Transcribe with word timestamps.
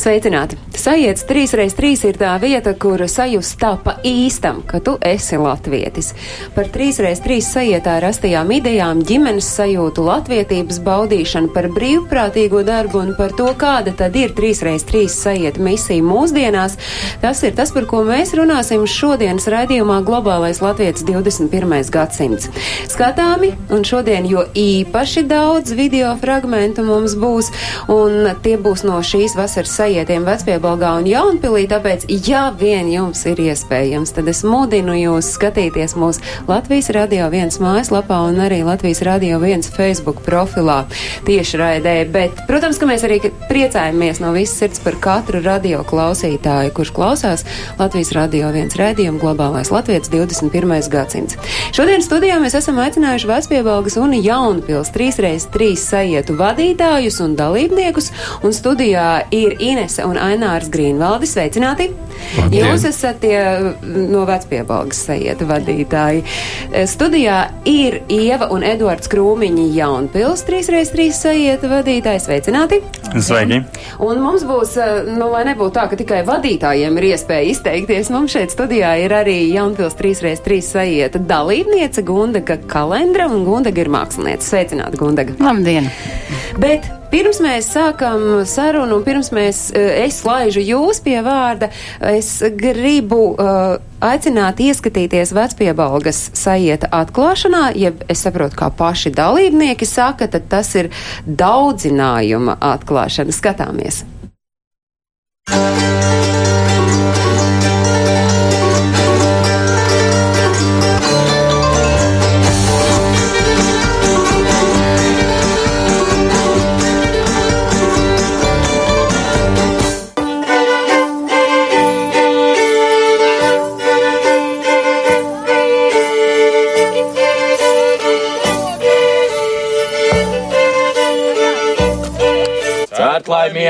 Sveicināti! 0.00 0.56
Sajēdz 0.80 1.26
3x3 1.28 1.88
ir 2.08 2.16
tā 2.16 2.30
vieta, 2.40 2.72
kur 2.72 3.02
sajust 3.04 3.58
tā 3.60 3.74
pa 3.84 3.98
īstam, 4.06 4.62
ka 4.64 4.78
tu 4.80 4.94
esi 5.04 5.36
latvietis. 5.36 6.14
Par 6.54 6.70
3x3 6.72 7.36
sajietā 7.44 7.98
rastajām 8.00 8.48
idejām, 8.56 9.02
ģimenes 9.04 9.50
sajūtu, 9.58 10.00
latvietības 10.06 10.78
baudīšanu, 10.86 11.50
par 11.52 11.68
brīvprātīgo 11.74 12.62
darbu 12.64 13.02
un 13.02 13.10
par 13.18 13.34
to, 13.36 13.50
kāda 13.60 13.92
tad 13.98 14.16
ir 14.16 14.32
3x3 14.38 15.02
sajieta 15.12 15.60
misija 15.60 16.06
mūsdienās. 16.06 16.78
Tas 17.20 17.44
ir 17.44 17.52
tas, 17.58 17.74
par 17.76 17.84
ko 17.90 18.00
mēs 18.08 18.32
runāsim 18.38 18.88
šodienas 18.88 19.50
raidījumā 19.52 20.00
Globālais 20.08 20.62
Latvijas 20.64 21.04
21. 21.04 21.76
gadsimts. 21.92 22.48
Skatāmi, 22.88 23.52
un 23.68 23.84
šodien 23.84 24.30
jo 24.32 24.46
īpaši 24.56 25.26
daudz 25.28 25.76
video 25.76 26.16
fragmentu 26.24 26.88
mums 26.88 27.18
būs, 27.20 27.52
un 27.92 28.32
tie 28.40 28.56
būs 28.56 28.88
no 28.88 29.04
šīs 29.04 29.36
vasaras 29.36 29.76
sajietiem 29.90 30.22
Vecpiebalgā 30.22 30.90
un 31.00 31.06
Jaunpilī, 31.08 31.64
tāpēc, 31.66 32.04
ja 32.22 32.44
vien 32.54 32.86
jums 32.86 33.24
ir 33.26 33.40
iespējams, 33.42 34.12
tad 34.14 34.28
es 34.30 34.44
mudinu 34.46 34.94
jūs 34.94 35.32
skatīties 35.34 35.96
mūsu 35.98 36.22
Latvijas 36.46 36.92
Radio 36.94 37.24
1 37.26 37.56
mājaslapā 37.58 38.20
un 38.28 38.38
arī 38.44 38.60
Latvijas 38.62 39.00
Radio 39.02 39.40
1 39.42 39.66
Facebook 39.74 40.20
profilā 40.22 40.84
tieši 41.26 41.58
raidē, 41.58 41.94
bet, 42.14 42.38
protams, 42.46 42.78
ka 42.78 42.86
mēs 42.86 43.02
arī 43.08 43.18
priecājamies 43.48 44.20
no 44.22 44.30
visas 44.36 44.60
sirds 44.62 44.82
par 44.84 44.94
katru 45.02 45.40
radio 45.42 45.82
klausītāju, 45.82 46.70
kurš 46.76 46.94
klausās 46.94 47.42
Latvijas 47.80 48.14
Radio 48.14 48.52
1 48.54 48.78
raidījumu 48.78 49.18
Globālais 49.18 49.72
Latvijas 49.74 50.12
21. 50.14 50.86
gadsimts. 50.94 51.34
Šodien 51.74 52.06
studijā 52.06 52.38
mēs 52.38 52.54
esam 52.60 52.78
aicinājuši 52.84 53.32
Vecpiebalgas 53.32 53.98
un 53.98 54.14
Jaunpils 54.14 54.94
3x3 54.94 55.74
sajietu 55.82 56.38
vadītājus 56.38 57.18
un 57.26 57.34
dalībniekus, 57.42 58.12
un 58.46 58.54
studijā 58.54 59.10
ir 59.34 59.58
Inese 59.80 60.04
un 60.04 60.18
Ainārs 60.20 60.68
Grīnvaldi. 60.68 61.24
Sveicināti! 61.24 61.86
Labdien. 62.36 62.66
Jūs 62.66 62.82
esat 62.90 63.22
tie 63.22 63.38
no 63.88 64.26
Vecpiebalgas 64.28 64.98
sajietu 65.06 65.46
vadītāji. 65.48 66.20
Studijā 66.90 67.38
ir 67.64 67.96
Ieva 68.12 68.50
un 68.52 68.60
Eduards 68.66 69.08
Krūmiņi 69.08 69.64
Jaunpils 69.78 70.44
3x3 70.44 71.08
sajietu 71.16 71.70
vadītāji. 71.72 72.20
Sveicināti! 72.26 72.82
Sveiki! 73.16 73.62
Un 74.04 74.20
mums 74.20 74.44
būs, 74.44 74.76
eh, 74.76 75.08
nu, 75.08 75.30
lai 75.32 75.46
nebūtu 75.48 75.72
tā, 75.78 75.86
ka 75.88 75.96
tikai 75.96 76.20
vadītājiem 76.28 77.00
ir 77.00 77.08
iespēja 77.14 77.48
izteikties, 77.54 78.12
mums 78.12 78.36
šeit 78.36 78.52
studijā 78.52 78.92
ir 79.00 79.16
arī 79.16 79.40
Jaunpils 79.48 79.96
3x3 79.96 80.60
sajieta 80.68 81.24
dalībniece 81.24 82.04
Gundaga 82.04 82.60
Kalendra 82.68 83.32
un 83.32 83.48
Gundaga 83.48 83.80
ir 83.80 83.94
māksliniece. 83.96 84.44
Sveicināti, 84.44 85.00
Gundaga! 85.00 85.40
Labdien! 85.40 85.88
Bet 86.60 86.99
pirms 87.10 87.40
mēs 87.42 87.68
sākam 87.74 88.44
sarunu, 88.48 88.98
un 88.98 89.06
pirms 89.06 89.30
mēs, 89.34 89.62
eh, 89.74 90.04
es 90.06 90.22
laižu 90.26 90.62
jūs 90.64 91.02
pie 91.04 91.18
vārda, 91.24 91.70
es 92.00 92.42
gribu 92.56 93.34
uh, 93.34 93.78
aicināt 94.00 94.60
ieskatīties 94.64 95.34
vecpiebalgas 95.36 96.30
sajieta 96.38 96.90
atklāšanā, 97.00 97.64
jeb 97.76 98.04
es 98.08 98.24
saprotu, 98.24 98.56
kā 98.60 98.70
paši 98.76 99.12
dalībnieki 99.16 99.88
saka, 99.88 100.30
tad 100.30 100.48
tas 100.52 100.74
ir 100.74 100.90
daudzinājuma 101.26 102.58
atklāšana. 102.72 103.34
Skatāmies! 103.34 104.04
Cērt 105.50 105.50
laimi 105.50 106.09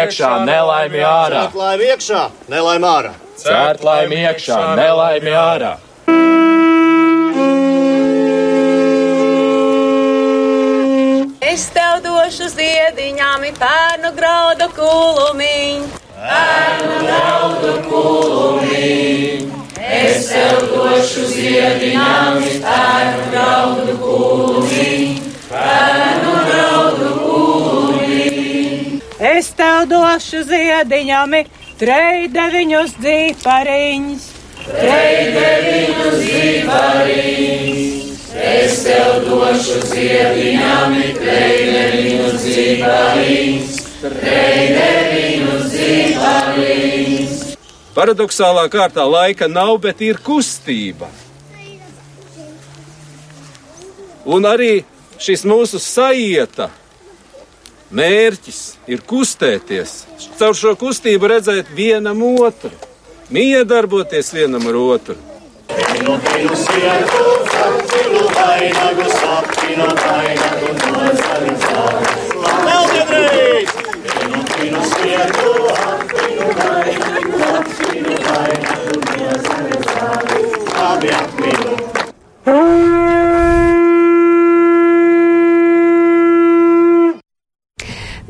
iekšā, 0.01 0.31
nelaimi 0.49 1.03
ārā. 1.05 1.45
Laimi 1.55 1.85
iekšā, 1.93 2.25
nelaimi 2.53 2.89
ārā. 2.91 3.13
Cērt 3.41 3.85
laimi 3.85 4.21
iekšā, 4.25 4.59
nelaimi 4.81 5.33
ārā. 5.37 5.73
Es 11.51 11.67
tev 11.75 11.99
došu 12.05 12.47
ziediņām, 12.55 13.49
pērnu 13.59 14.13
graudu 14.17 14.69
kulumiņu. 14.77 15.89
Es 16.21 16.81
tev 38.87 39.27
došu 39.27 39.81
ziediņām, 39.91 40.95
trej 41.19 41.59
deviņus 44.77 45.65
dzīpariņus. 45.75 47.35
Paradoxālā 47.99 48.69
kārtā 48.71 49.11
laika 49.11 49.51
nav, 49.51 49.75
bet 49.83 49.99
ir 50.07 50.23
kustība. 50.23 51.11
Un 54.31 54.47
arī 54.47 54.85
šis 55.19 55.43
mūsu 55.49 55.83
sajieta 55.83 56.71
mērķis 57.91 58.61
ir 58.91 59.03
kustēties, 59.07 60.05
caur 60.39 60.55
šo 60.57 60.75
kustību 60.79 61.31
redzēt 61.33 61.73
vienam 61.75 62.23
otru, 62.31 62.71
miedarboties 63.35 64.33
vienam 64.35 64.67
ar 64.71 64.79
otru. 64.81 65.17
Vēl 72.67 72.85
vienreiz! 72.95 73.71
Labi 80.81 81.11
apmīnu. 81.17 81.75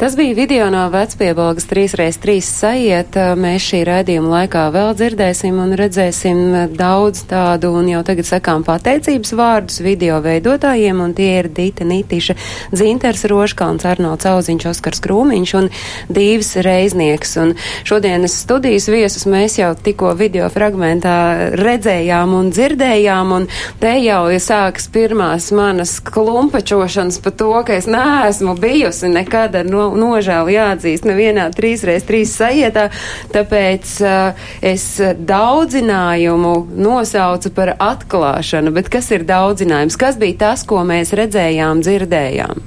Tas 0.01 0.17
bija 0.17 0.35
video 0.35 0.71
no 0.71 0.89
vecpiebalgas 0.89 1.67
3x3 1.69 2.41
sajiet. 2.41 3.17
Mēs 3.37 3.67
šī 3.69 3.83
raidījuma 3.85 4.31
laikā 4.33 4.63
vēl 4.73 4.95
dzirdēsim 4.97 5.59
un 5.61 5.75
redzēsim 5.77 6.39
daudz 6.73 7.27
tādu 7.29 7.75
un 7.77 7.91
jau 7.91 8.01
tagad 8.09 8.25
sakām 8.25 8.65
pateicības 8.65 9.35
vārdus 9.37 9.83
video 9.85 10.17
veidotājiem, 10.25 11.03
un 11.05 11.13
tie 11.13 11.35
ir 11.43 11.51
Dita 11.53 11.85
Nitiša, 11.85 12.33
Dzinters 12.73 13.27
Roškalns, 13.29 13.85
Arnolds 13.91 14.25
Auziņš, 14.31 14.71
Oskars 14.71 15.05
Krūmiņš 15.05 15.53
un 15.61 15.69
Dīvis 16.09 16.55
Reiznieks. 16.65 17.37
Un 17.45 17.53
šodienas 17.85 18.39
studijas 18.47 18.89
viesus 18.89 19.29
mēs 19.29 19.59
jau 19.61 19.75
tikko 19.77 20.15
video 20.17 20.49
fragmentā 20.49 21.19
redzējām 21.61 22.33
un 22.41 22.49
dzirdējām, 22.57 23.37
un 23.37 23.51
te 23.85 23.93
jau 24.07 24.25
sākas 24.49 24.89
pirmās 24.97 25.53
manas 25.53 25.99
klumpačošanas 26.09 27.21
par 27.21 27.37
to, 27.45 27.53
ka 27.69 27.77
es 27.77 27.93
neesmu 27.93 28.57
bijusi 28.65 29.13
nekad 29.13 29.61
ar 29.61 29.69
no, 29.69 29.90
nožēlu 29.99 30.55
jāatzīst 30.55 31.07
nevienā 31.09 31.49
3x3 31.57 32.23
sajietā, 32.29 32.89
tāpēc 33.35 33.95
uh, 34.05 34.49
es 34.63 34.87
daudzinājumu 35.01 36.55
nosaucu 36.79 37.53
par 37.57 37.75
atklāšanu, 37.77 38.75
bet 38.77 38.91
kas 38.93 39.11
ir 39.15 39.27
daudzinājums? 39.29 39.99
Kas 40.01 40.21
bija 40.21 40.43
tas, 40.47 40.67
ko 40.69 40.85
mēs 40.87 41.15
redzējām, 41.17 41.85
dzirdējām? 41.85 42.67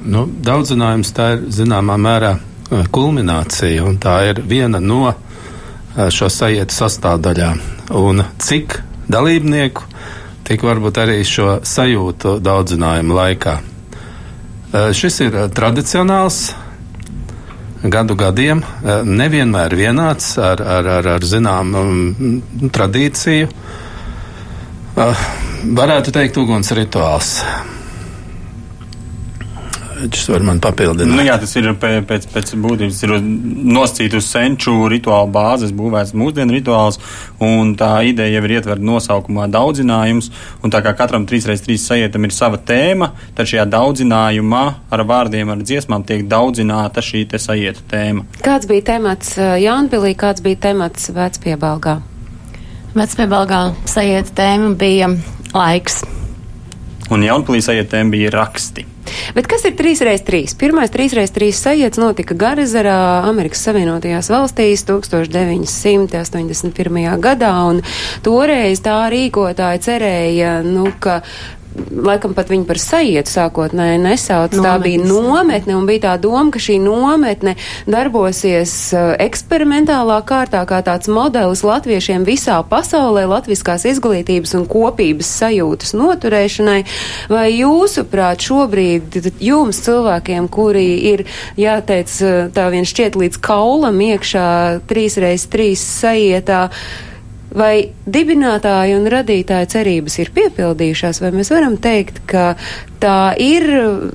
Nu, 0.00 0.24
daudzinājums 0.24 1.12
tā 1.12 1.26
ir 1.34 1.42
zināmā 1.52 1.98
mērā 2.00 2.32
eh, 2.36 2.86
kulminācija, 2.92 3.84
un 3.84 3.98
tā 4.00 4.16
ir 4.30 4.40
viena 4.48 4.80
no 4.80 5.10
eh, 5.10 6.08
šo 6.08 6.30
sajietu 6.32 6.72
sastāvdaļām. 6.72 7.60
Un 8.00 8.24
cik 8.40 8.78
dalībnieku, 9.12 9.84
tik 10.48 10.64
varbūt 10.64 11.02
arī 11.02 11.18
šo 11.26 11.58
sajūtu 11.66 12.38
daudzinājumu 12.44 13.18
laikā. 13.18 13.58
Eh, 14.70 14.92
Šis 14.94 15.16
ir 15.24 15.34
eh, 15.34 15.48
tradicionāls 15.50 16.52
gadu 17.80 18.12
gadiem, 18.12 18.58
uh, 18.60 18.98
nevienmēr 19.08 19.72
vienāds 19.72 20.34
ar, 20.36 20.60
ar, 20.60 20.88
ar, 20.98 21.06
ar 21.14 21.24
zināmu 21.24 21.80
um, 21.80 22.68
tradīciju. 22.68 23.48
Varētu 25.80 26.12
teikt, 26.12 26.36
uguns 26.42 26.74
rituāls. 26.76 27.38
Viņš 30.00 30.22
var 30.32 30.44
man 30.48 30.60
papildināt. 30.62 31.12
Nu, 31.12 31.24
jā, 31.24 31.36
tas 31.40 31.52
ir 31.58 31.68
pēc, 31.76 32.26
pēc 32.32 32.52
būtības 32.62 33.00
ir 33.04 33.12
nosacīts 33.20 34.16
uz 34.16 34.28
senču 34.30 34.74
rituālu 34.88 35.28
bāzes, 35.34 35.74
būvēts 35.76 36.14
mūsdienu 36.16 36.56
rituāls, 36.56 36.96
un 37.44 37.74
tā 37.78 37.90
ideja 38.08 38.38
jau 38.38 38.44
ir 38.46 38.54
ietverta 38.56 38.86
nosaukumā 38.86 39.48
daudzinājums, 39.52 40.30
un 40.64 40.72
tā 40.72 40.80
kā 40.84 40.94
katram 40.96 41.26
3x3 41.28 41.76
sajietam 41.80 42.24
ir 42.24 42.34
sava 42.34 42.60
tēma, 42.70 43.10
tad 43.36 43.50
šajā 43.50 43.66
daudzinājumā 43.74 44.62
ar 44.90 45.04
vārdiem, 45.10 45.52
ar 45.52 45.64
dziesmām 45.64 46.06
tiek 46.08 46.24
daudzināta 46.30 47.04
šī 47.04 47.26
te 47.32 47.40
sajietu 47.42 47.84
tēma. 47.90 48.24
Kāds 48.44 48.70
bija 48.70 48.86
temats 48.94 49.36
Jānpilī, 49.36 50.14
kāds 50.18 50.44
bija 50.44 50.62
temats 50.70 51.10
Vecpiebalgā? 51.12 51.98
Vecpiebalgā 52.96 53.60
sajieta 53.86 54.32
tēma 54.40 54.72
bija 54.80 55.12
laiks. 55.54 56.00
Un 57.10 57.22
Jaunpilī 57.26 57.60
sajieta 57.62 57.96
tēma 57.96 58.14
bija 58.14 58.32
raksti. 58.34 58.86
Bet 59.34 59.46
kas 59.50 59.64
ir 59.68 59.74
3x3? 59.78 60.54
Pirmais 60.58 60.90
3x3 60.90 61.50
sajēdz 61.54 61.98
notika 62.02 62.34
Garizarā, 62.38 63.22
Amerikas 63.28 63.62
Savienotajās 63.66 64.30
valstīs 64.32 64.84
1981. 64.88 67.20
gadā, 67.22 67.52
un 67.70 67.76
toreiz 68.26 68.78
tā 68.82 68.98
rīkotāja 69.12 69.78
cerēja, 69.86 70.52
nu, 70.66 70.84
ka 70.98 71.22
laikam 71.76 72.34
pat 72.34 72.50
viņu 72.50 72.66
par 72.68 72.78
sajietu 72.80 73.30
sākotnēji 73.30 74.00
nesauc. 74.02 74.54
Nometnes. 74.54 74.66
Tā 74.66 74.74
bija 74.82 75.04
nometne 75.06 75.76
un 75.78 75.86
bija 75.88 76.02
tā 76.08 76.14
doma, 76.22 76.50
ka 76.52 76.62
šī 76.62 76.78
nometne 76.82 77.54
darbosies 77.90 78.72
uh, 78.94 79.12
eksperimentālā 79.22 80.20
kārtā 80.26 80.62
kā 80.68 80.80
tāds 80.86 81.10
modelis 81.12 81.62
latviešiem 81.66 82.26
visā 82.28 82.58
pasaulē, 82.66 83.26
latviskās 83.30 83.86
izglītības 83.90 84.56
un 84.58 84.66
kopības 84.70 85.30
sajūtas 85.42 85.94
noturēšanai. 85.98 86.80
Vai 87.32 87.46
jūsuprāt 87.54 88.46
šobrīd 88.46 89.20
jums 89.42 89.82
cilvēkiem, 89.86 90.48
kuri 90.52 90.88
ir, 91.12 91.26
jāteic, 91.60 92.16
uh, 92.24 92.40
tā 92.54 92.70
vien 92.74 92.88
šķiet 92.88 93.20
līdz 93.20 93.40
kaulam 93.44 94.02
iekšā 94.10 94.48
3x3 94.90 95.70
sajietā, 95.80 96.64
Vai 97.50 97.90
dibinātāja 98.06 98.94
un 98.94 99.08
radītāja 99.10 99.66
cerības 99.72 100.20
ir 100.22 100.28
piepildījušās, 100.36 101.18
vai 101.22 101.32
mēs 101.34 101.50
varam 101.50 101.74
teikt, 101.82 102.20
ka 102.30 102.52
tā 103.02 103.32
ir, 103.42 103.66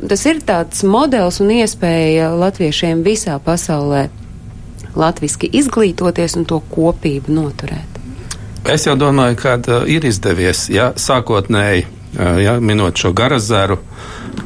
tas 0.07 0.23
ir 0.29 0.39
tāds 0.47 0.85
modelis 0.87 1.41
un 1.43 1.51
iespēja 1.57 2.29
latviešiem 2.31 3.03
visā 3.03 3.35
pasaulē 3.43 4.05
latviski 4.95 5.49
izglītoties 5.59 6.37
un 6.39 6.47
to 6.47 6.61
kopību 6.71 7.35
noturēt? 7.35 7.99
Es 8.71 8.87
jau 8.87 8.95
domāju, 8.97 9.37
ka 9.37 9.59
uh, 9.59 9.83
ir 9.85 10.07
izdevies, 10.07 10.65
ja 10.73 10.89
sākotnēji, 10.97 11.85
uh, 11.85 12.39
ja, 12.41 12.55
minot 12.63 12.97
šo 12.97 13.11
garazeru, 13.13 13.77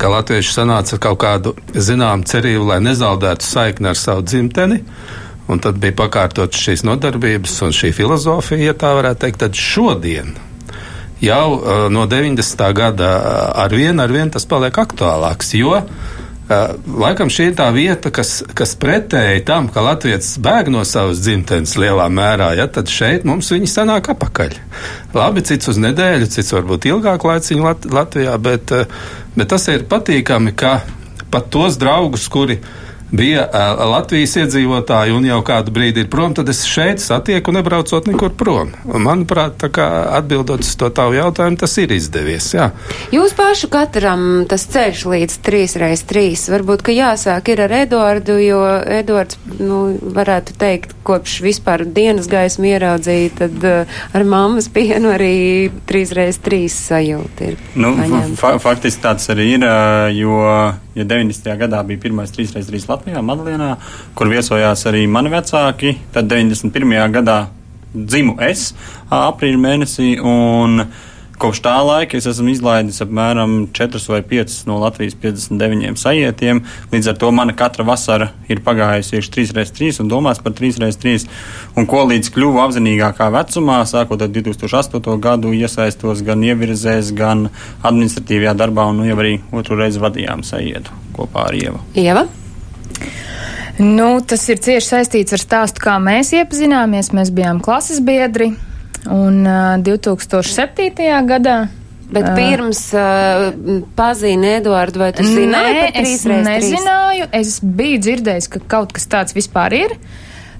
ka 0.01 0.09
latvieši 0.11 0.51
sanāca 0.57 0.99
kaut 1.01 1.21
kādu 1.21 1.53
zināmu 1.73 2.27
cerību, 2.27 2.67
lai 2.73 2.81
nezaudētu 2.83 3.45
saikni 3.45 3.93
ar 3.93 3.99
savu 3.99 4.25
dzimteni. 4.25 4.81
Un 5.49 5.57
tad 5.63 5.79
bija 5.81 5.95
pakārtotas 5.97 6.61
šīs 6.61 6.85
nodarbības 6.85 7.55
un 7.65 7.73
šī 7.73 7.89
filozofija, 7.97 8.69
ja 8.69 8.77
tā 8.77 8.93
varētu 8.99 9.23
teikt, 9.23 9.41
tad 9.41 9.57
šodien. 9.57 10.35
Jau 11.23 11.45
uh, 11.57 11.87
no 11.91 12.05
90. 12.07 12.61
gada 12.77 13.09
uh, 13.17 13.61
ar 13.65 13.73
vienu 13.75 14.03
ar 14.03 14.11
vienu 14.13 14.31
tas 14.31 14.45
paliek 14.47 14.77
aktuālāks, 14.77 15.49
jo 15.57 15.73
uh, 15.73 15.87
laikam 17.01 17.31
šī 17.33 17.49
ir 17.49 17.55
tā 17.57 17.65
vieta, 17.75 18.11
kas, 18.13 18.43
kas 18.55 18.75
pretēji 18.79 19.41
tam, 19.47 19.71
ka 19.73 19.83
Latvijas 19.83 20.35
bēg 20.39 20.69
no 20.71 20.85
savas 20.87 21.19
dzimtenes 21.25 21.73
lielā 21.81 22.05
mērā, 22.13 22.51
ja, 22.59 22.69
tad 22.71 22.93
šeit 22.93 23.25
mums 23.27 23.49
viņi 23.51 23.67
sanāk 23.73 24.11
apakaļ. 24.13 24.53
Labi, 25.17 25.43
cits 25.49 25.73
uz 25.73 25.81
nedēļu, 25.81 26.29
cits 26.29 26.53
varbūt 26.55 26.87
ilgāku 26.93 27.33
laiciņu 27.33 27.65
Lat 27.65 27.89
Latvijā, 27.89 28.37
bet, 28.37 28.75
uh, 28.77 29.17
bet 29.33 29.49
tas 29.51 29.65
ir 29.73 29.89
patīkami, 29.89 30.53
ka 30.53 30.77
pat 31.33 31.49
tos 31.51 31.81
draugus, 31.81 32.29
kuri 32.29 32.61
ir 32.61 32.87
bija 33.11 33.45
uh, 33.47 33.83
Latvijas 33.89 34.35
iedzīvotāji 34.43 35.13
un 35.15 35.25
jau 35.27 35.39
kādu 35.45 35.73
brīdi 35.73 36.03
ir 36.03 36.09
prom, 36.11 36.33
tad 36.37 36.49
es 36.51 36.61
šeit 36.67 37.01
satieku 37.03 37.53
nebraucot 37.55 38.07
nekur 38.09 38.33
prom. 38.37 38.73
Un, 38.85 39.03
manuprāt, 39.05 39.65
atbildot 39.79 40.65
uz 40.65 40.75
to 40.79 40.89
tavu 40.93 41.17
jautājumu, 41.17 41.59
tas 41.59 41.75
ir 41.81 41.93
izdevies. 41.95 42.51
Jā. 42.55 42.69
Jūs 43.13 43.33
pašu 43.37 43.69
katram 43.73 44.45
tas 44.49 44.65
ceļš 44.69 45.05
līdz 45.13 45.37
3x3 45.45 46.25
varbūt, 46.53 46.85
ka 46.85 46.95
jāsāk 46.95 47.53
ir 47.53 47.63
ar 47.65 47.75
Eduardu, 47.81 48.37
jo 48.43 48.61
Eduards, 48.99 49.39
nu, 49.57 49.81
varētu 50.19 50.57
teikt, 50.59 50.95
kopš 51.07 51.39
vispār 51.45 51.85
dienas 51.85 52.29
gaismu 52.29 52.69
ieraudzīja, 52.73 53.33
tad 53.43 53.65
uh, 53.65 53.99
ar 54.13 54.27
mammas 54.27 54.69
pienu 54.73 55.13
arī 55.15 55.71
3x3 55.89 56.61
sajūta 56.75 57.51
ir. 57.51 57.57
Nu, 57.79 57.95
fa 58.39 58.55
faktiski 58.61 59.03
tāds 59.03 59.29
arī 59.33 59.53
ir, 59.55 59.65
jo 60.17 60.37
ja 60.99 61.05
90. 61.05 61.57
gadā 61.59 61.81
bija 61.87 62.01
pirmais 62.03 62.31
3x3 62.35 62.81
Latvijā, 62.99 63.21
Madlienā, 63.23 63.77
kur 64.11 64.27
viesojās 64.27 64.83
arī 64.89 65.05
mani 65.07 65.31
vecāki, 65.31 65.95
tad 66.11 66.27
91. 66.27 66.97
gadā 67.15 67.45
dzimu 67.95 68.35
es 68.43 68.73
aprīļa 69.07 69.61
mēnesī. 69.63 70.09
Kopš 71.39 71.61
tā 71.63 71.77
laika 71.87 72.17
es 72.19 72.25
esmu 72.27 72.51
izlaidis 72.51 72.99
apmēram 72.99 73.69
4 73.71 74.01
vai 74.11 74.19
5 74.27 74.55
no 74.67 74.81
Latvijas 74.81 75.13
59 75.15 75.95
sajietiem. 76.01 76.59
Līdz 76.91 77.07
ar 77.13 77.15
to 77.21 77.29
mana 77.31 77.55
katra 77.55 77.85
vasara 77.87 78.33
ir 78.51 78.59
pagājusi 78.65 79.13
tieši 79.13 79.31
3x3 79.37 80.01
un 80.03 80.09
domās 80.11 80.43
par 80.43 80.51
3x3. 80.57 81.29
Un 81.79 81.87
ko 81.87 82.03
līdz 82.09 82.33
kļuvu 82.35 82.59
apzinīgākā 82.65 83.29
vecumā, 83.37 83.77
sākot 83.87 84.27
ar 84.27 84.33
2008. 84.35 85.15
gadu, 85.23 85.53
iesaistos 85.55 86.25
gan 86.27 86.43
ievirzēs, 86.43 87.13
gan 87.15 87.47
administratīvajā 87.87 88.57
darbā, 88.59 88.89
un 88.91 88.99
nu 88.99 89.07
jau 89.07 89.21
arī 89.23 89.37
otru 89.55 89.79
reizi 89.79 90.03
vadījām 90.03 90.43
sajietu 90.43 90.99
kopā 91.15 91.47
ar 91.47 91.55
Ievu. 91.55 91.79
Ieva? 91.95 92.27
Nu, 93.79 94.09
tas 94.27 94.41
ir 94.51 94.59
cieši 94.59 94.87
saistīts 94.87 95.35
ar 95.37 95.43
stāstu, 95.43 95.83
kā 95.83 95.95
mēs 96.03 96.33
iepazināmies. 96.35 97.13
Mēs 97.15 97.31
bijām 97.31 97.61
klases 97.63 98.01
biedri, 98.03 98.51
Un 99.07 99.45
uh, 99.47 99.79
2007. 99.79 101.25
gadā 101.25 101.67
Bet 102.09 102.25
pirms 102.33 102.87
uh, 102.97 103.51
pazina 103.95 104.55
Eduardu, 104.57 104.97
vai 104.97 105.11
tu 105.13 105.21
zināji 105.21 105.75
Nē, 105.75 105.81
par 105.83 105.91
3 105.93 106.09
es 106.09 106.23
nezināju. 106.25 107.27
Es 107.37 107.59
biju 107.61 107.99
dzirdējis, 108.01 108.47
ka 108.49 108.61
kaut 108.65 108.95
kas 108.97 109.05
tāds 109.11 109.35
vispār 109.37 109.75
ir, 109.77 109.93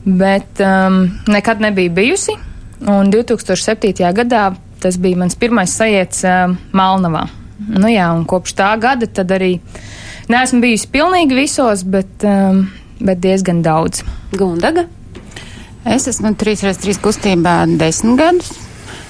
bet 0.05 0.61
um, 0.61 1.01
nekad 1.25 1.63
nebija 1.65 1.89
bijusi. 1.89 2.37
Un 2.85 3.09
2007. 3.09 3.97
gadā 4.21 4.43
tas 4.79 4.99
bija 5.01 5.23
mans 5.23 5.35
pirmais 5.41 5.73
sajiets 5.73 6.21
uh, 6.29 6.53
Malnavā. 6.69 7.25
Nu 7.65 7.89
jā, 7.89 8.11
un 8.13 8.29
kopš 8.29 8.53
tā 8.61 8.69
gada 8.79 9.09
tad 9.09 9.33
arī 9.33 9.55
neesmu 10.29 10.61
bijusi 10.63 10.89
pilnīgi 10.93 11.37
visos, 11.37 11.83
bet, 11.89 12.23
um, 12.27 12.65
bet 13.01 13.21
diezgan 13.23 13.63
daudz. 13.65 14.03
Gundaga? 14.37 14.85
Es 15.89 16.07
esmu 16.11 16.33
3x3 16.37 16.99
kustībā 17.01 17.63
desmit 17.79 18.19
gadus. 18.19 18.53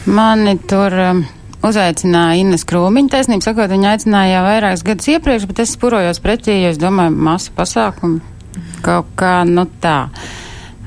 Mani 0.10 0.56
tur 0.70 0.96
um, 0.96 1.24
uzaicināja 1.66 2.40
Innes 2.40 2.64
Krūmiņa. 2.68 3.14
Taisnība 3.16 3.50
sakot, 3.50 3.72
viņa 3.72 3.94
aicināja 3.94 4.38
jau 4.38 4.44
vairākus 4.48 4.86
gadus 4.88 5.10
iepriekš, 5.16 5.48
bet 5.50 5.64
es 5.66 5.76
spurojos 5.76 6.22
pretī, 6.24 6.62
jo 6.64 6.74
es 6.74 6.80
domāju, 6.82 7.16
masa 7.30 7.56
pasākumu 7.58 8.22
kaut 8.86 9.10
kā, 9.20 9.42
nu 9.48 9.66
tā. 9.84 10.06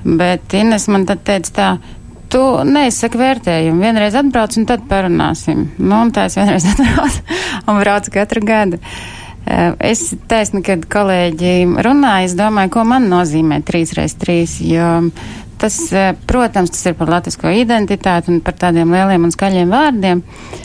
Bet 0.02 0.54
Ines 0.56 0.88
man 0.90 1.04
tad 1.06 1.20
teica 1.26 1.52
tā, 1.58 1.66
tu 2.32 2.40
neizsaki 2.64 3.20
vērtējumu, 3.20 3.84
vienreiz 3.84 4.16
atbrauc 4.16 4.56
un 4.56 4.64
tad 4.70 4.86
parunāsim. 4.88 5.66
Nu, 5.76 5.98
un 5.98 6.14
tā 6.14 6.30
es 6.30 6.38
vienreiz 6.40 6.64
atbraucu 6.72 7.26
un 7.68 7.82
braucu 7.82 8.14
katru 8.16 8.42
gadu. 8.48 8.80
Uh, 8.80 9.21
es 9.44 10.04
taisnu, 10.30 10.62
kad 10.66 10.84
kolēģi 10.90 11.54
runāja, 11.84 12.26
es 12.28 12.36
domāju, 12.38 12.72
ko 12.76 12.84
man 12.88 13.08
nozīmē 13.10 13.62
3x3, 13.66 14.42
jo 14.70 14.90
Tas, 15.62 15.76
protams, 16.26 16.72
tas 16.74 16.88
ir 16.90 16.96
par 16.98 17.10
latvisko 17.12 17.50
identitāti 17.54 18.32
un 18.32 18.40
par 18.42 18.56
tādiem 18.58 18.90
lieliem 18.90 19.28
un 19.28 19.30
skaļiem 19.30 19.70
vārdiem, 19.70 20.22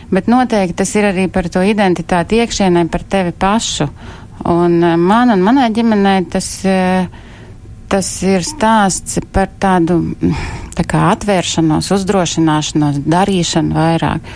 bet 0.10 0.29
noteikti 0.31 0.74
tas 0.79 0.93
ir 0.98 1.05
arī 1.12 1.27
par 1.29 1.46
to 1.53 1.62
identitāti 1.62 2.39
iekšienē, 2.41 2.81
par 2.89 3.03
tevi 3.05 3.36
pašu. 3.38 3.86
Un 4.50 4.79
man 4.81 5.36
un 5.36 5.43
manai 5.46 5.67
ģimenei 5.75 6.25
tas, 6.34 6.50
tas 7.93 8.10
ir 8.25 8.48
stāsts 8.48 9.22
par 9.34 9.53
tādu 9.62 10.00
tā 10.74 10.88
kā 10.89 11.03
atvēršanos, 11.12 11.91
uzdrošināšanos, 11.93 12.98
darīšanu 13.05 13.77
vairāk. 13.77 14.34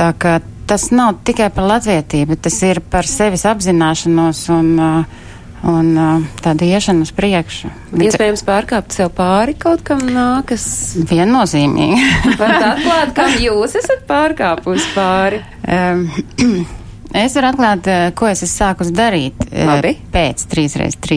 Tā 0.00 0.08
kā 0.16 0.38
tas 0.70 0.90
nav 0.94 1.18
tikai 1.26 1.50
par 1.54 1.66
latvietību, 1.74 2.38
tas 2.38 2.60
ir 2.66 2.82
par 2.92 3.08
sevis 3.10 3.44
apzināšanos 3.50 4.46
un 4.54 4.70
uh, 4.78 5.18
un 5.66 5.92
uh, 5.96 6.24
tāda 6.40 6.64
iešana 6.64 7.04
uz 7.04 7.12
priekšu. 7.16 7.70
Iespējams, 8.00 8.42
pārkāpt 8.46 8.96
sev 8.96 9.10
pāri 9.16 9.56
kaut 9.60 9.82
kam 9.84 10.02
nākas. 10.08 10.64
Viennozīmīgi. 11.10 12.06
Varat 12.40 12.66
atklāt, 12.72 13.14
kam 13.16 13.34
jūs 13.42 13.76
esat 13.80 14.06
pārkāpus 14.08 14.92
pāri? 14.96 15.42
Es 17.10 17.34
varu 17.34 17.48
atklāt, 17.48 17.88
ko 18.14 18.28
es 18.30 18.44
esmu 18.44 18.52
sākus 18.54 18.92
darīt 18.94 19.40
Labi. 19.50 19.96
pēc 20.14 20.44
3x3. 20.46 21.16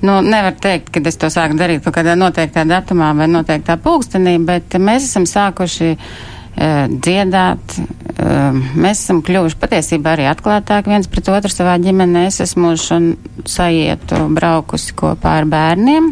Nu, 0.00 0.14
nevar 0.24 0.54
teikt, 0.56 0.88
ka 0.94 1.02
es 1.04 1.20
to 1.20 1.28
sāku 1.28 1.58
darīt 1.60 1.84
kaut 1.84 1.92
kādā 1.98 2.14
noteiktā 2.16 2.64
datumā 2.64 3.10
vai 3.18 3.26
noteiktā 3.28 3.76
pulkstenī, 3.84 4.38
bet 4.48 4.78
mēs 4.80 5.10
esam 5.10 5.26
sākuši 5.28 5.90
uh, 5.92 6.88
dziedāt. 6.88 7.76
Uh, 8.20 8.56
mēs 8.76 9.00
esam 9.00 9.22
kļuvuši 9.24 9.56
patiesībā 9.60 10.12
arī 10.12 10.26
atklātāki 10.28 10.92
viens 10.92 11.08
pret 11.08 11.30
otru 11.32 11.52
savā 11.52 11.78
ģimenē. 11.80 12.26
Es 12.28 12.42
esmu 12.44 12.74
un 12.74 13.06
sajietu 13.48 14.26
braukusi 14.36 14.92
kopā 14.98 15.38
ar 15.40 15.48
bērniem. 15.48 16.10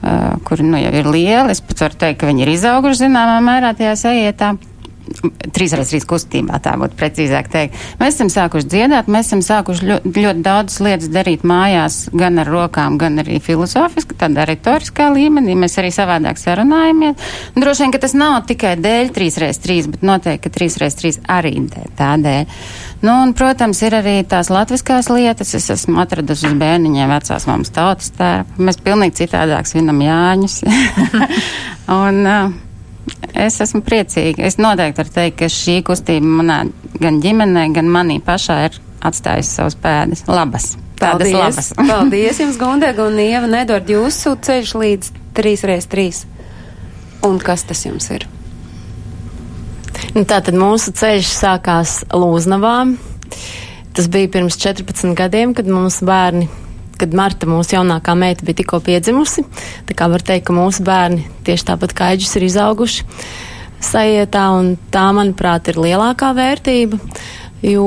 Uh, 0.00 0.40
kuri 0.48 0.66
nu, 0.66 0.80
jau 0.80 0.90
ir 0.96 1.10
lieli. 1.12 1.52
Es 1.52 1.62
pat 1.62 1.84
varu 1.84 2.00
teikt, 2.00 2.18
ka 2.22 2.30
viņi 2.30 2.42
ir 2.46 2.54
izauguši 2.56 3.04
zināmā 3.04 3.38
mērā 3.44 3.74
tajā 3.78 3.94
sajietā. 4.00 4.54
Uh, 5.10 5.30
trīs 5.54 5.72
reizes 5.74 5.90
trīs 5.92 6.06
kustībā, 6.08 6.60
tā 6.62 6.74
būtu 6.80 6.96
precīzāk 6.98 7.50
teikt. 7.52 7.78
Mēs 8.00 8.16
esam 8.16 8.30
sākuši 8.32 8.68
dziedāt, 8.70 9.08
mēs 9.10 9.30
esam 9.30 9.42
sākuši 9.44 9.88
ļoti, 9.88 10.12
ļoti 10.24 10.44
daudz 10.44 10.76
lietas 10.84 11.10
darīt 11.12 11.44
mājās, 11.46 12.02
gan 12.16 12.38
ar 12.42 12.50
rokām, 12.50 12.98
gan 13.00 13.18
arī 13.22 13.40
filozofiski, 13.42 14.18
tādā 14.20 14.46
retoriskā 14.48 15.10
līmenī. 15.14 15.56
Mēs 15.58 15.78
arī 15.82 15.90
savādāk 15.94 16.40
sarunājamies. 16.40 17.32
Un 17.54 17.64
droši 17.64 17.84
vien, 17.84 17.94
ka 17.94 18.02
tas 18.04 18.14
nav 18.16 18.38
tikai 18.50 18.76
dēļ 18.80 19.12
trīs 19.16 19.40
reizes 19.42 19.62
trīs, 19.64 19.90
bet 19.90 20.06
noteikti, 20.06 20.44
ka 20.46 20.54
trīs 20.54 20.78
reizes 20.80 21.00
trīs 21.00 21.20
arī 21.30 21.56
tādēļ. 21.98 22.62
Nu, 23.00 23.14
un, 23.24 23.34
protams, 23.36 23.80
ir 23.86 23.96
arī 23.96 24.18
tās 24.28 24.50
latviskās 24.52 25.08
lietas. 25.12 25.54
Es 25.56 25.70
esmu 25.72 26.02
atradusi 26.02 26.50
uz 26.50 26.56
bērniņiem 26.60 27.14
vecās 27.14 27.46
mammas 27.48 27.72
tautas 27.74 28.12
tērpu. 28.18 28.60
Mēs 28.68 28.80
pilnīgi 28.84 29.22
citādāk 29.22 29.68
svinam 29.70 30.02
Jāņus. 30.04 30.60
un, 32.00 32.20
uh, 32.28 32.58
Es 33.34 33.60
esmu 33.60 33.82
priecīga. 33.84 34.44
Es 34.48 34.58
noteikti 34.60 35.02
varu 35.02 35.12
teikt, 35.14 35.38
ka 35.40 35.48
šī 35.52 35.80
kustība 35.86 36.36
manā 36.40 36.60
gan 37.00 37.20
ģimenē, 37.22 37.66
gan 37.76 37.90
manī 37.92 38.18
pašā 38.24 38.56
ir 38.68 38.78
atstājusi 39.06 39.54
savus 39.54 39.76
pēdas 39.80 40.24
labas. 40.28 40.74
Tādas 41.00 41.30
Paldies. 41.30 41.38
labas. 41.38 41.70
Paldies 41.90 42.40
jums, 42.42 42.58
Gundega 42.60 43.06
un 43.06 43.20
Ieva, 43.20 43.48
nedod 43.48 43.88
jūsu 43.88 44.34
ceļš 44.44 44.74
līdz 44.82 45.12
3x3. 45.36 46.10
Un 47.28 47.40
kas 47.40 47.64
tas 47.68 47.84
jums 47.86 48.08
ir? 48.12 48.26
Nu, 50.14 50.24
tātad 50.24 50.56
mūsu 50.56 50.92
ceļš 50.96 51.28
sākās 51.28 52.00
Lūznavā. 52.10 52.76
Tas 53.96 54.08
bija 54.10 54.30
pirms 54.32 54.56
14 54.60 55.14
gadiem, 55.18 55.52
kad 55.56 55.68
mums 55.68 56.00
bērni 56.06 56.48
kad 57.00 57.16
Marta, 57.16 57.48
mūsu 57.50 57.76
jaunākā 57.76 58.14
meita, 58.18 58.46
bija 58.46 58.60
tikko 58.60 58.82
piedzimusi. 58.84 59.46
Tā 59.88 59.96
kā 59.96 60.08
var 60.12 60.24
teikt, 60.26 60.48
ka 60.48 60.56
mūsu 60.56 60.84
bērni 60.86 61.26
tieši 61.46 61.70
tāpat 61.72 61.96
kā 61.96 62.12
Eģis 62.16 62.36
ir 62.38 62.48
izauguši 62.50 63.06
sajietā, 63.80 64.44
un 64.58 64.74
tā, 64.92 65.06
manuprāt, 65.16 65.72
ir 65.72 65.80
lielākā 65.80 66.34
vērtība, 66.36 67.00
jo 67.64 67.86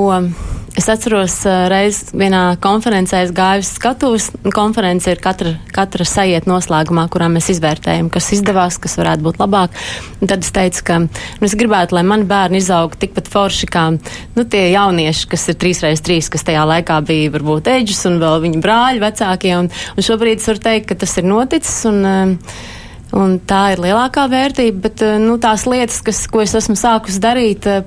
Es 0.74 0.88
atceros, 0.90 1.36
reiz 1.70 2.00
vienā 2.18 2.56
konferencē 2.62 3.20
es 3.28 3.32
gāju 3.36 3.62
uz 3.62 3.70
skatuves. 3.76 4.32
Konference 4.56 5.12
ir 5.12 5.20
katra, 5.22 5.52
katra 5.76 6.06
sajiet 6.08 6.48
noslēgumā, 6.50 7.04
kurā 7.14 7.28
mēs 7.30 7.52
izvērtējam, 7.54 8.10
kas 8.14 8.32
izdevās, 8.34 8.80
kas 8.82 8.98
varētu 8.98 9.28
būt 9.28 9.38
labāk. 9.44 9.78
Un 10.18 10.32
tad 10.32 10.42
es 10.42 10.50
teicu, 10.56 10.82
ka 10.88 11.00
nu, 11.06 11.46
es 11.46 11.54
gribētu, 11.60 11.94
lai 11.94 12.06
mani 12.10 12.26
bērni 12.26 12.58
izaugtu 12.64 13.04
tikpat 13.06 13.30
forši 13.30 13.70
kā 13.70 13.86
nu, 13.94 14.48
tie 14.50 14.66
jaunieši, 14.74 15.30
kas 15.30 15.46
ir 15.54 15.62
3x3, 15.62 16.22
kas 16.34 16.50
tajā 16.50 16.66
laikā 16.74 16.98
bija 17.06 17.36
varbūt 17.38 17.70
eģis 17.76 18.08
un 18.10 18.18
vēl 18.24 18.42
viņa 18.48 18.64
brāļi 18.66 19.04
vecākie. 19.06 19.54
Un, 19.60 19.70
un 19.70 20.08
šobrīd 20.10 20.42
es 20.42 20.50
varu 20.50 20.66
teikt, 20.72 20.90
ka 20.90 21.04
tas 21.06 21.20
ir 21.22 21.30
noticis. 21.30 21.84
Un, 21.92 22.02
uh, 22.02 22.82
Un 23.14 23.36
tā 23.46 23.76
ir 23.76 23.82
lielākā 23.84 24.24
vērtība, 24.26 24.80
bet 24.88 25.02
eh, 25.06 25.18
nu, 25.22 25.36
tās 25.42 25.68
lietas, 25.70 26.00
kas, 26.06 26.24
ko 26.32 26.42
es 26.42 26.56
esmu 26.58 26.74
sākusi 26.80 27.20
darīt 27.22 27.68
eh, 27.70 27.84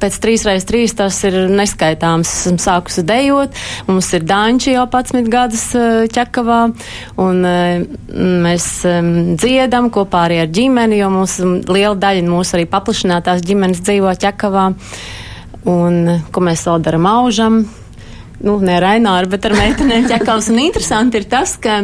pēc 0.00 0.16
3x3, 0.22 0.80
tas 0.96 1.18
ir 1.28 1.36
neskaitāms. 1.52 2.30
Esmu 2.48 2.62
sākusi 2.64 3.04
dejot, 3.04 3.58
mums 3.90 4.08
ir 4.16 4.24
Danči 4.24 4.72
jau 4.72 4.86
11 4.88 5.28
gadus 5.32 5.66
eh, 5.76 6.06
ķekavā, 6.14 6.60
un 7.20 7.44
mēs 8.46 8.70
dziedam 9.40 9.90
kopā 9.92 10.24
arī 10.30 10.40
ar 10.46 10.48
ģimeni, 10.54 11.02
jo 11.02 11.10
mums 11.12 11.36
liela 11.68 11.98
daļa 12.00 12.24
mūsu 12.30 12.56
arī 12.56 12.64
paplašinātās 12.72 13.44
ģimenes 13.44 13.84
dzīvo 13.84 14.16
ķekavā. 14.24 14.70
Un, 15.68 16.00
ko 16.32 16.40
mēs 16.40 16.64
vēl 16.64 16.80
darām 16.80 17.04
aužam, 17.04 17.60
nu, 18.40 18.56
ne 18.64 18.78
ar 18.78 18.86
Aināru, 18.94 19.28
bet 19.34 19.44
ar 19.44 19.54
meitenēm 19.58 20.08
ķekavas. 20.08 20.48
Un 20.52 20.62
interesanti 20.62 21.20
ir 21.20 21.26
tas, 21.28 21.58
ka, 21.60 21.82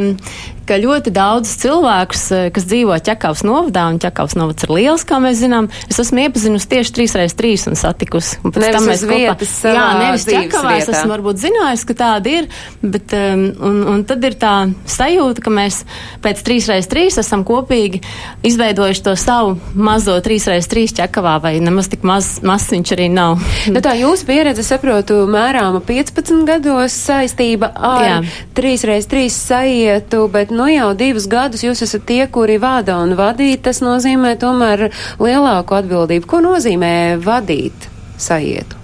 ka 0.67 0.79
ļoti 0.81 1.13
daudz 1.15 1.53
cilvēkus, 1.63 2.25
eh, 2.35 2.49
kas 2.55 2.67
dzīvo 2.69 2.97
ķekavas 3.07 3.45
novadā, 3.47 3.87
un 3.93 4.01
ķekavas 4.03 4.37
novads 4.39 4.67
ir 4.67 4.73
liels, 4.75 5.05
kā 5.07 5.21
mēs 5.23 5.41
zinām, 5.43 5.69
es 5.91 6.01
esmu 6.03 6.27
iepazinusi 6.27 6.71
tieši 6.73 6.95
3x3 6.97 7.69
un 7.71 7.79
satikusi. 7.79 8.41
Un 8.43 8.55
pēc 8.55 8.67
nevis 8.67 8.77
tam 8.77 8.89
mēs 8.91 9.05
kopā, 9.07 9.37
jā, 9.77 9.87
nevis 10.01 10.27
ķekavās, 10.27 10.83
vietā. 10.83 10.97
esmu 10.97 11.15
varbūt 11.15 11.43
zinājusi, 11.45 11.87
ka 11.87 11.99
tāda 12.03 12.33
ir, 12.33 12.49
bet, 12.83 13.15
um, 13.15 13.45
un, 13.69 13.79
un 13.95 14.05
tad 14.09 14.25
ir 14.27 14.35
tā 14.41 14.55
sajūta, 14.91 15.45
ka 15.45 15.55
mēs 15.55 15.85
pēc 16.25 16.43
3x3 16.47 17.07
esam 17.23 17.45
kopīgi 17.47 18.03
izveidojuši 18.47 19.05
to 19.07 19.17
savu 19.17 19.57
mazo 19.75 20.19
3x3 20.25 20.97
ķekavā, 21.01 21.37
vai 21.43 21.57
nemaz 21.63 21.91
tik 21.93 22.03
maz, 22.07 22.41
maz 22.43 22.69
viņš 22.73 22.95
arī 22.97 23.11
nav. 23.13 23.39
Nu, 23.77 23.83
tā 23.85 23.93
jūsu 23.99 24.25
pieredze, 24.29 24.63
saprotu, 24.65 25.19
mērāma 25.29 25.83
15 25.85 26.47
gados 26.49 26.95
saistība 26.97 27.69
ar 27.75 28.05
Jā. 28.07 28.17
3x3 28.57 29.27
saietu, 29.33 30.23
bet 30.33 30.55
nu 30.57 30.67
jau 30.73 30.91
divus 30.99 31.29
gadus 31.31 31.65
jūs 31.67 31.85
esat 31.87 32.07
tie, 32.09 32.23
kuri 32.33 32.57
vada 32.63 32.99
un 33.03 33.15
vadīt. 33.19 33.63
Tas 33.67 33.83
nozīmē 33.85 34.35
tomēr 34.41 34.89
lielāku 35.21 35.77
atbildību. 35.79 36.29
Ko 36.31 36.43
nozīmē 36.45 36.93
vadīt 37.23 37.89
saietu? 38.19 38.83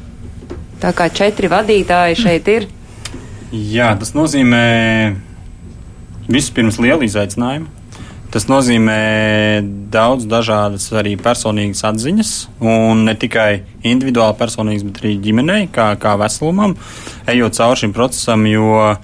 Tā 0.82 0.90
kā 0.96 1.08
četri 1.14 1.50
vadītāji 1.50 2.18
šeit 2.18 2.48
ir. 2.50 2.66
Jā, 3.52 3.92
tas 4.00 4.14
nozīmē 4.16 4.64
vispirms 6.32 6.80
lielu 6.82 7.06
izaicinājumu. 7.06 7.70
Tas 8.32 8.46
nozīmē 8.48 9.60
daudz 9.92 10.24
dažādas 10.24 10.86
arī 10.96 11.18
personīgas 11.20 11.82
atziņas, 11.84 12.30
un 12.64 13.02
ne 13.04 13.12
tikai 13.12 13.60
individuāli 13.84 14.38
personīgas, 14.38 14.86
bet 14.88 15.02
arī 15.02 15.18
ģimenei, 15.26 15.66
kā, 15.74 15.90
kā 16.00 16.14
veselumam, 16.16 16.72
ejot 17.28 17.58
cauri 17.58 17.82
šim 17.82 17.92
procesam, 17.92 18.46
jo 18.48 18.94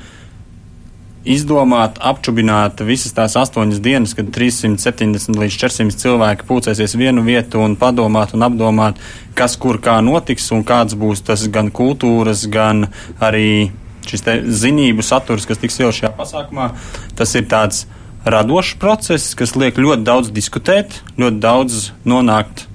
izdomāt, 1.26 1.98
apčubināt 1.98 2.80
visas 2.86 3.14
tās 3.16 3.34
astoņas 3.38 3.82
dienas, 3.82 4.14
kad 4.16 4.30
370 4.34 5.38
līdz 5.38 5.58
400 5.58 5.98
cilvēki 6.02 6.46
pulcēsies 6.48 6.96
vienu 6.98 7.24
vietu 7.26 7.62
un 7.64 7.76
padomāt 7.80 8.34
un 8.36 8.46
apdomāt, 8.46 9.00
kas 9.38 9.58
kur 9.60 9.80
kā 9.82 9.98
notiks 10.04 10.50
un 10.54 10.64
kāds 10.68 10.96
būs 10.98 11.24
tas 11.26 11.46
gan 11.52 11.72
kultūras, 11.74 12.46
gan 12.50 12.86
arī 13.20 13.70
šis 14.08 14.24
zinību 14.62 15.04
saturs, 15.04 15.46
kas 15.48 15.60
tiks 15.60 15.80
jau 15.82 15.92
šajā 15.92 16.14
pasākumā, 16.16 16.70
tas 17.18 17.34
ir 17.36 17.48
tāds 17.50 17.84
radošs 18.28 18.78
process, 18.80 19.34
kas 19.38 19.56
liek 19.58 19.78
ļoti 19.80 20.06
daudz 20.06 20.32
diskutēt, 20.34 21.00
ļoti 21.20 21.42
daudz 21.42 21.90
nonākt 22.08 22.67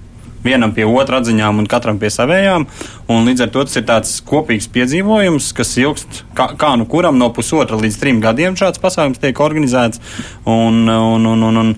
vienam 0.44 0.74
pie 0.76 0.86
otra 0.88 1.22
atziņām 1.22 1.62
un 1.62 1.70
katram 1.70 2.00
pie 2.02 2.12
savējām. 2.14 2.68
Un 3.12 3.30
līdz 3.30 3.46
ar 3.46 3.54
to 3.54 3.64
tas 3.68 3.80
ir 3.80 3.88
tāds 3.90 4.18
kopīgs 4.28 4.70
piedzīvojums, 4.74 5.52
kas 5.58 5.76
ilgst 5.82 6.24
kā, 6.38 6.52
kā 6.60 6.74
nu 6.80 6.88
kuram 6.90 7.20
no 7.20 7.32
pusotra 7.36 7.80
līdz 7.80 8.00
trim 8.02 8.22
gadiem 8.24 8.58
šāds 8.60 8.82
pasākums 8.84 9.22
tiek 9.24 9.40
organizēts. 9.40 10.04
Un, 10.46 10.84
un, 10.88 11.32
un, 11.34 11.48
un, 11.50 11.62
un, 11.64 11.74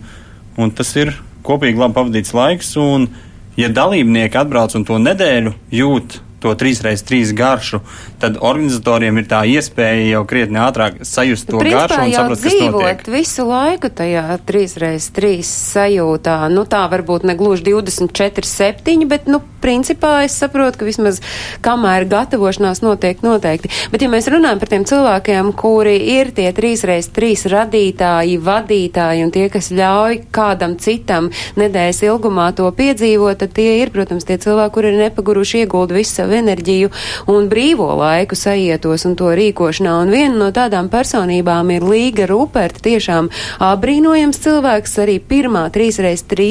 un 0.57 0.75
tas 0.75 0.95
ir 0.99 1.13
kopīgi 1.45 1.81
labi 1.81 1.99
pavadīts 1.99 2.35
laiks. 2.35 2.75
Un, 2.81 3.09
ja 3.55 3.71
dalībnieki 3.71 4.39
atbrauc 4.39 4.75
un 4.75 4.85
to 4.87 4.99
nedēļu 4.99 5.55
jūt 5.73 6.19
to 6.45 6.53
3x3 6.53 7.33
garšu, 7.33 7.81
tad 8.21 8.37
organizatoriem 8.37 9.17
ir 9.21 9.27
tā 9.29 9.41
iespēja 9.49 10.05
jau 10.11 10.23
krietni 10.29 10.61
ātrāk 10.61 11.01
sajust 11.07 11.49
to 11.49 11.61
Principā 11.63 11.87
garšu 11.87 12.01
un 12.03 12.13
saprast, 12.13 12.45
kas 12.45 12.59
notiek. 12.61 13.03
visu 13.15 13.45
laiku 13.49 13.89
tajā 13.89 14.25
3x3 14.45 15.31
sajūtā. 15.49 16.37
Nu, 16.53 16.65
tā 16.69 16.83
varbūt 16.91 17.25
ne 17.25 17.35
gluži 17.39 17.65
24, 17.71 18.45
7, 18.45 19.07
bet, 19.09 19.29
nu, 19.31 19.41
principā 19.63 20.19
es 20.27 20.37
saprotu, 20.37 20.81
ka 20.81 20.87
vismaz 20.87 21.21
kamēr 21.65 22.05
gatavošanās 22.11 22.83
notiek 22.85 23.23
noteikti. 23.25 23.71
Bet, 23.93 24.05
ja 24.05 24.11
mēs 24.11 24.29
runājam 24.29 24.61
par 24.61 24.73
tiem 24.73 24.85
cilvēkiem, 24.85 25.51
kuri 25.57 25.97
ir 26.17 26.29
tie 26.37 26.51
3x3 26.53 27.33
radītāji, 27.55 28.37
vadītāji 28.45 29.25
un 29.25 29.33
tie, 29.33 29.47
kas 29.53 29.71
ļauj 29.73 30.21
kādam 30.35 30.77
citam 30.81 31.31
nedēļas 31.57 32.03
ilgumā 32.05 32.51
to 32.57 32.69
piedzīvot, 32.75 33.41
tad 33.41 33.55
tie 33.57 33.79
ir, 33.81 33.93
protams, 33.95 34.27
tie 34.27 34.37
cilvēki, 34.41 34.75
kuri 34.75 34.93
ir 34.93 35.01
nepaguruši 35.05 35.63
ieguldu 35.63 35.97
visu 35.97 36.19
savu 36.19 36.34
enerģiju 36.39 36.91
un 37.31 37.49
brīvo 37.51 37.89
laiku 37.99 38.37
sajietos 38.37 39.05
un 39.09 39.15
to 39.19 39.31
rīkošanā. 39.37 39.95
Un 40.03 40.13
viena 40.13 40.35
no 40.39 40.49
tādām 40.55 40.89
personībām 40.93 41.71
ir 41.75 41.85
Līga 41.85 42.27
Ruperta, 42.29 42.83
tiešām 42.85 43.29
brīnojams 43.81 44.41
cilvēks, 44.45 44.97
arī 45.03 45.17
pirmā 45.19 45.65
3x3 45.73 46.47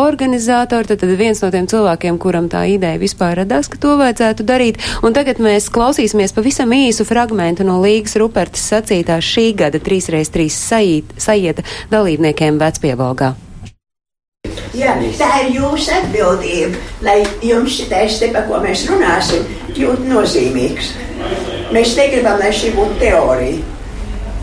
organizātori, 0.00 0.90
tad, 0.90 1.02
tad 1.02 1.14
viens 1.18 1.42
no 1.44 1.50
tiem 1.54 1.68
cilvēkiem, 1.70 2.20
kuram 2.22 2.50
tā 2.52 2.66
ideja 2.72 3.00
vispār 3.00 3.42
radās, 3.42 3.70
ka 3.72 3.80
to 3.82 3.96
vajadzētu 4.00 4.46
darīt. 4.46 4.82
Un 5.06 5.16
tagad 5.16 5.40
mēs 5.42 5.70
klausīsimies 5.72 6.36
pavisam 6.36 6.72
īsu 6.76 7.06
fragmentu 7.08 7.66
no 7.66 7.80
Līgas 7.84 8.18
Rupertas 8.20 8.66
sacītās 8.72 9.26
šī 9.26 9.50
gada 9.58 9.82
3x3 9.82 10.48
sajieta 11.16 11.66
dalībniekiem 11.92 12.62
Vecpievalgā. 12.62 13.34
Jā, 14.76 14.92
tā 15.16 15.28
ir 15.46 15.54
jūsu 15.56 15.92
atbildība, 15.96 16.76
lai 17.04 17.20
jums 17.44 17.78
šitais 17.78 18.18
te, 18.20 18.28
par 18.34 18.44
ko 18.48 18.58
mēs 18.60 18.84
runāsim, 18.90 19.46
kļūtu 19.72 20.04
nozīmīgs. 20.10 20.90
Mēs 21.72 21.94
negribam, 21.96 22.36
lai 22.42 22.52
šī 22.52 22.74
būtu 22.76 22.98
teorija. 23.00 23.62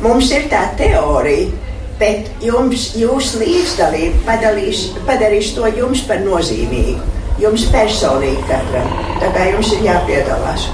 Mums 0.01 0.31
ir 0.33 0.47
tā 0.51 0.63
teorija, 0.79 1.51
bet 2.01 2.31
jums, 2.43 2.89
jūsu 2.97 3.43
līdzdalība 3.43 4.25
padalīs, 4.25 4.87
padarīs 5.07 5.53
to 5.57 5.69
jums 5.77 6.01
par 6.09 6.25
nozīmīgu. 6.25 7.13
Jums 7.41 7.69
personīgi 7.73 8.43
katram. 8.49 8.89
Tā 9.21 9.29
kā 9.37 9.47
jums 9.53 9.73
ir 9.77 9.87
jāpiedalās. 9.91 10.67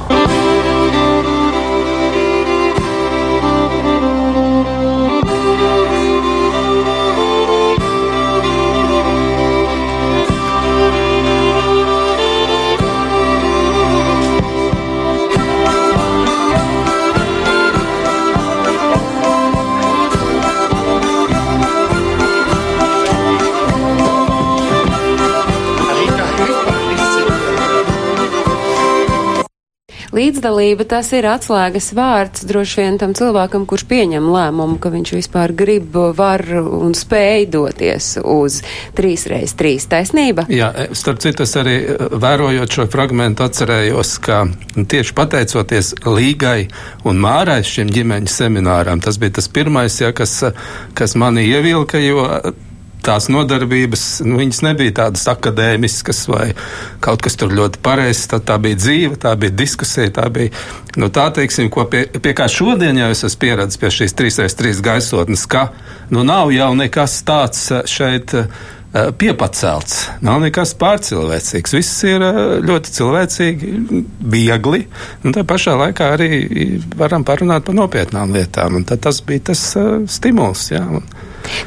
Līdzdalība 30.20 30.84
tas 30.90 31.14
ir 31.16 31.24
atslēgas 31.30 31.94
vārds 31.96 32.44
droši 32.50 32.82
vien 32.82 32.98
tam 33.00 33.14
cilvēkam, 33.16 33.64
kurš 33.70 33.86
pieņem 33.88 34.26
lēmumu, 34.34 34.76
ka 34.82 34.92
viņš 34.92 35.14
vispār 35.16 35.54
grib, 35.56 35.96
var 36.18 36.44
un 36.60 36.92
spēj 36.98 37.46
doties 37.54 38.10
uz 38.20 38.60
3x3 38.98 39.88
taisnība. 39.94 40.48
Jā, 40.52 40.74
starp 40.98 41.22
citu, 41.24 41.48
es 41.48 41.56
arī 41.60 41.78
vērojot 42.20 42.76
šo 42.76 42.88
fragmentu 42.92 43.46
atcerējos, 43.48 44.16
ka 44.26 44.42
tieši 44.76 45.16
pateicoties 45.16 45.94
Līgai 46.04 46.68
un 47.08 47.22
Mārai 47.24 47.62
šim 47.64 47.94
ģimeņa 47.94 48.34
semināram, 48.34 49.00
tas 49.06 49.22
bija 49.22 49.38
tas 49.40 49.48
pirmais, 49.48 50.02
ja, 50.04 50.12
kas, 50.16 50.42
kas 51.00 51.16
mani 51.16 51.48
ievilka, 51.48 52.02
jo 52.04 52.28
tās 53.06 53.30
nodarbības, 53.32 54.06
nu, 54.28 54.40
viņas 54.42 54.62
nebija 54.66 54.96
tādas 55.04 55.26
akadēmiskas 55.32 56.24
vai 56.30 56.50
kaut 57.04 57.24
kas 57.26 57.38
tur 57.40 57.54
ļoti 57.56 57.82
pareizs. 57.86 58.28
Tā, 58.32 58.42
tā 58.44 58.60
bija 58.62 58.80
dzīve, 58.80 59.20
tā 59.22 59.34
bija 59.40 59.56
diskusija, 59.56 60.12
tā 60.20 60.28
bija, 60.34 60.54
nu, 61.00 61.12
tā 61.14 61.30
teiksim, 61.36 61.70
ko 61.74 61.86
pie, 61.90 62.06
pie 62.20 62.36
kā 62.38 62.50
šodien 62.52 63.00
jau 63.00 63.12
es 63.14 63.24
esmu 63.28 63.44
pieredzējis 63.46 63.82
pie 63.82 63.94
šīs 64.00 64.18
3x3 64.20 64.84
gaisotnes, 64.86 65.46
ka, 65.50 65.70
nu, 66.12 66.26
nav 66.28 66.54
jau 66.56 66.74
nekas 66.78 67.22
tāds 67.28 67.70
eh, 67.72 67.86
šeit 67.90 68.36
eh, 68.38 68.52
piepacelts. 68.92 69.98
Nav 70.26 70.42
nekas 70.42 70.74
pārcilvēcīgs. 70.80 71.76
Viss 71.78 72.04
ir 72.10 72.24
eh, 72.26 72.40
ļoti 72.66 72.94
cilvēcīgi, 72.98 73.74
viegli, 74.34 74.86
tā 75.30 75.46
pašā 75.48 75.76
laikā 75.78 76.14
arī 76.16 76.30
varam 76.98 77.26
parunāt 77.28 77.68
par 77.68 77.78
nopietnām 77.78 78.34
lietām. 78.34 78.82
Tas 78.90 79.22
bija 79.26 79.52
tas 79.52 79.66
uh, 79.78 80.00
stimuls. 80.10 80.72
Jā, 80.74 80.84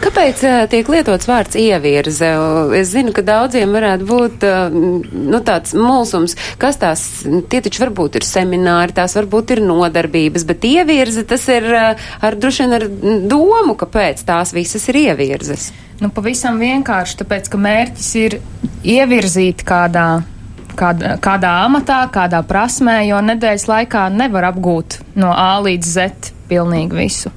Kāpēc 0.03 0.43
uh, 0.45 0.57
tiek 0.71 0.89
lietots 0.93 1.27
vārds 1.27 1.57
ievirze? 1.59 2.29
Es 2.77 2.91
zinu, 2.93 3.15
ka 3.15 3.25
daudziem 3.27 3.73
varētu 3.75 4.09
būt 4.09 4.45
uh, 4.47 4.75
nu, 4.75 5.41
tāds 5.47 5.77
mulsums, 5.79 6.37
kas 6.61 6.79
tās, 6.83 7.05
tie 7.51 7.63
taču 7.65 7.87
varbūt 7.87 8.19
ir 8.21 8.27
semināri, 8.27 8.95
tās 8.99 9.17
varbūt 9.19 9.57
ir 9.57 9.63
nodarbības, 9.65 10.47
bet 10.49 10.67
ievirze 10.69 11.25
tas 11.29 11.47
ir 11.55 11.71
ar 11.73 12.39
droši 12.39 12.67
vien 12.67 12.77
ar 12.79 12.89
domu, 13.31 13.79
kāpēc 13.79 14.27
tās 14.29 14.55
visas 14.55 14.91
ir 14.93 15.01
ievirzes. 15.07 15.71
Nu, 16.03 16.11
pavisam 16.11 16.59
vienkārši, 16.59 17.21
tāpēc, 17.21 17.49
ka 17.53 17.59
mērķis 17.63 18.13
ir 18.19 18.41
ievirzīt 18.83 19.63
kādā 19.67 20.07
kādā, 20.79 21.17
kādā 21.23 21.53
amatā, 21.67 22.01
kādā 22.13 22.43
prasmē, 22.47 23.03
jo 23.09 23.21
nedēļas 23.25 23.69
laikā 23.71 24.07
nevar 24.15 24.49
apgūt 24.53 25.01
no 25.21 25.33
A 25.33 25.61
līdz 25.63 25.93
Z 25.95 26.33
pilnīgi 26.51 26.99
visu. 26.99 27.33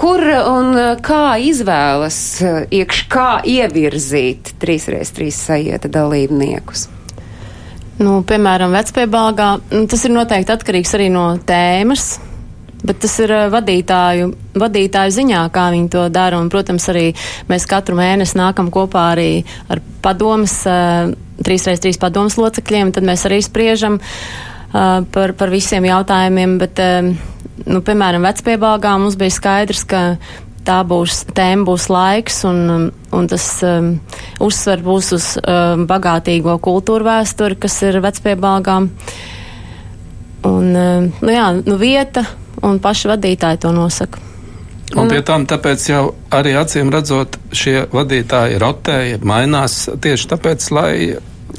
Kur 0.00 0.22
un 0.24 0.72
kā 1.04 1.36
izvēlas 1.44 2.18
iekš, 2.72 3.02
kā 3.12 3.28
ievirzīt 3.46 4.54
3x3 4.62 5.28
sajieta 5.36 5.90
dalībniekus? 5.92 6.88
Nu, 8.00 8.22
piemēram, 8.24 8.72
vecpiebalgā, 8.72 9.50
nu, 9.74 9.84
tas 9.92 10.06
ir 10.08 10.14
noteikti 10.16 10.54
atkarīgs 10.54 10.96
arī 10.96 11.10
no 11.12 11.26
tēmas, 11.46 12.14
bet 12.86 13.00
tas 13.04 13.16
ir 13.22 13.32
vadītāju, 13.52 14.30
vadītāju 14.60 15.16
ziņā, 15.16 15.44
kā 15.54 15.68
viņi 15.74 15.90
to 15.92 16.06
dara. 16.12 16.40
Un, 16.40 16.50
protams, 16.52 16.88
arī 16.92 17.10
mēs 17.50 17.68
katru 17.70 17.98
mēnesi 17.98 18.38
nākam 18.40 18.70
kopā 18.74 19.10
arī 19.14 19.30
ar 19.70 19.82
padomas, 20.04 20.60
trīs 21.44 21.66
reiz 21.68 21.82
trīs 21.82 22.00
padomas 22.00 22.38
locekļiem, 22.40 22.94
tad 22.96 23.06
mēs 23.06 23.26
arī 23.28 23.40
spriežam 23.44 24.00
par, 24.72 25.34
par 25.36 25.52
visiem 25.52 25.88
jautājumiem, 25.88 26.58
bet 26.60 26.80
nu, 27.66 27.82
piemēram, 27.84 28.24
vecpiebalgā 28.28 28.94
mums 29.00 29.18
bija 29.20 29.34
skaidrs, 29.34 29.84
ka 29.88 30.04
tā 30.66 30.80
būs 30.86 31.24
tēma, 31.34 31.64
būs 31.68 31.88
laiks, 31.92 32.42
un, 32.48 32.90
un 33.16 33.28
tas 33.30 33.46
um, 33.66 33.94
uzsver 34.44 34.82
būs 34.84 35.12
uz 35.16 35.28
um, 35.40 35.86
bagātīgo 35.90 36.58
kultūru 36.62 37.08
vēsturi, 37.08 37.58
kas 37.60 37.80
ir 37.86 38.00
vecpiebalgām. 38.04 38.90
Un, 40.50 40.68
um, 40.70 41.08
nu 41.20 41.34
jā, 41.34 41.48
nu 41.64 41.80
vieta 41.80 42.24
un 42.66 42.82
paši 42.82 43.12
vadītāji 43.12 43.62
to 43.64 43.72
nosaka. 43.76 44.26
Un 44.98 45.06
pie 45.06 45.20
tam 45.22 45.44
tāpēc 45.46 45.84
jau 45.86 46.04
arī 46.34 46.56
acīm 46.58 46.90
redzot, 46.90 47.38
šie 47.54 47.84
vadītāji 47.94 48.58
rotēja, 48.58 49.20
mainās 49.22 49.84
tieši 50.02 50.32
tāpēc, 50.32 50.70
lai 50.74 50.94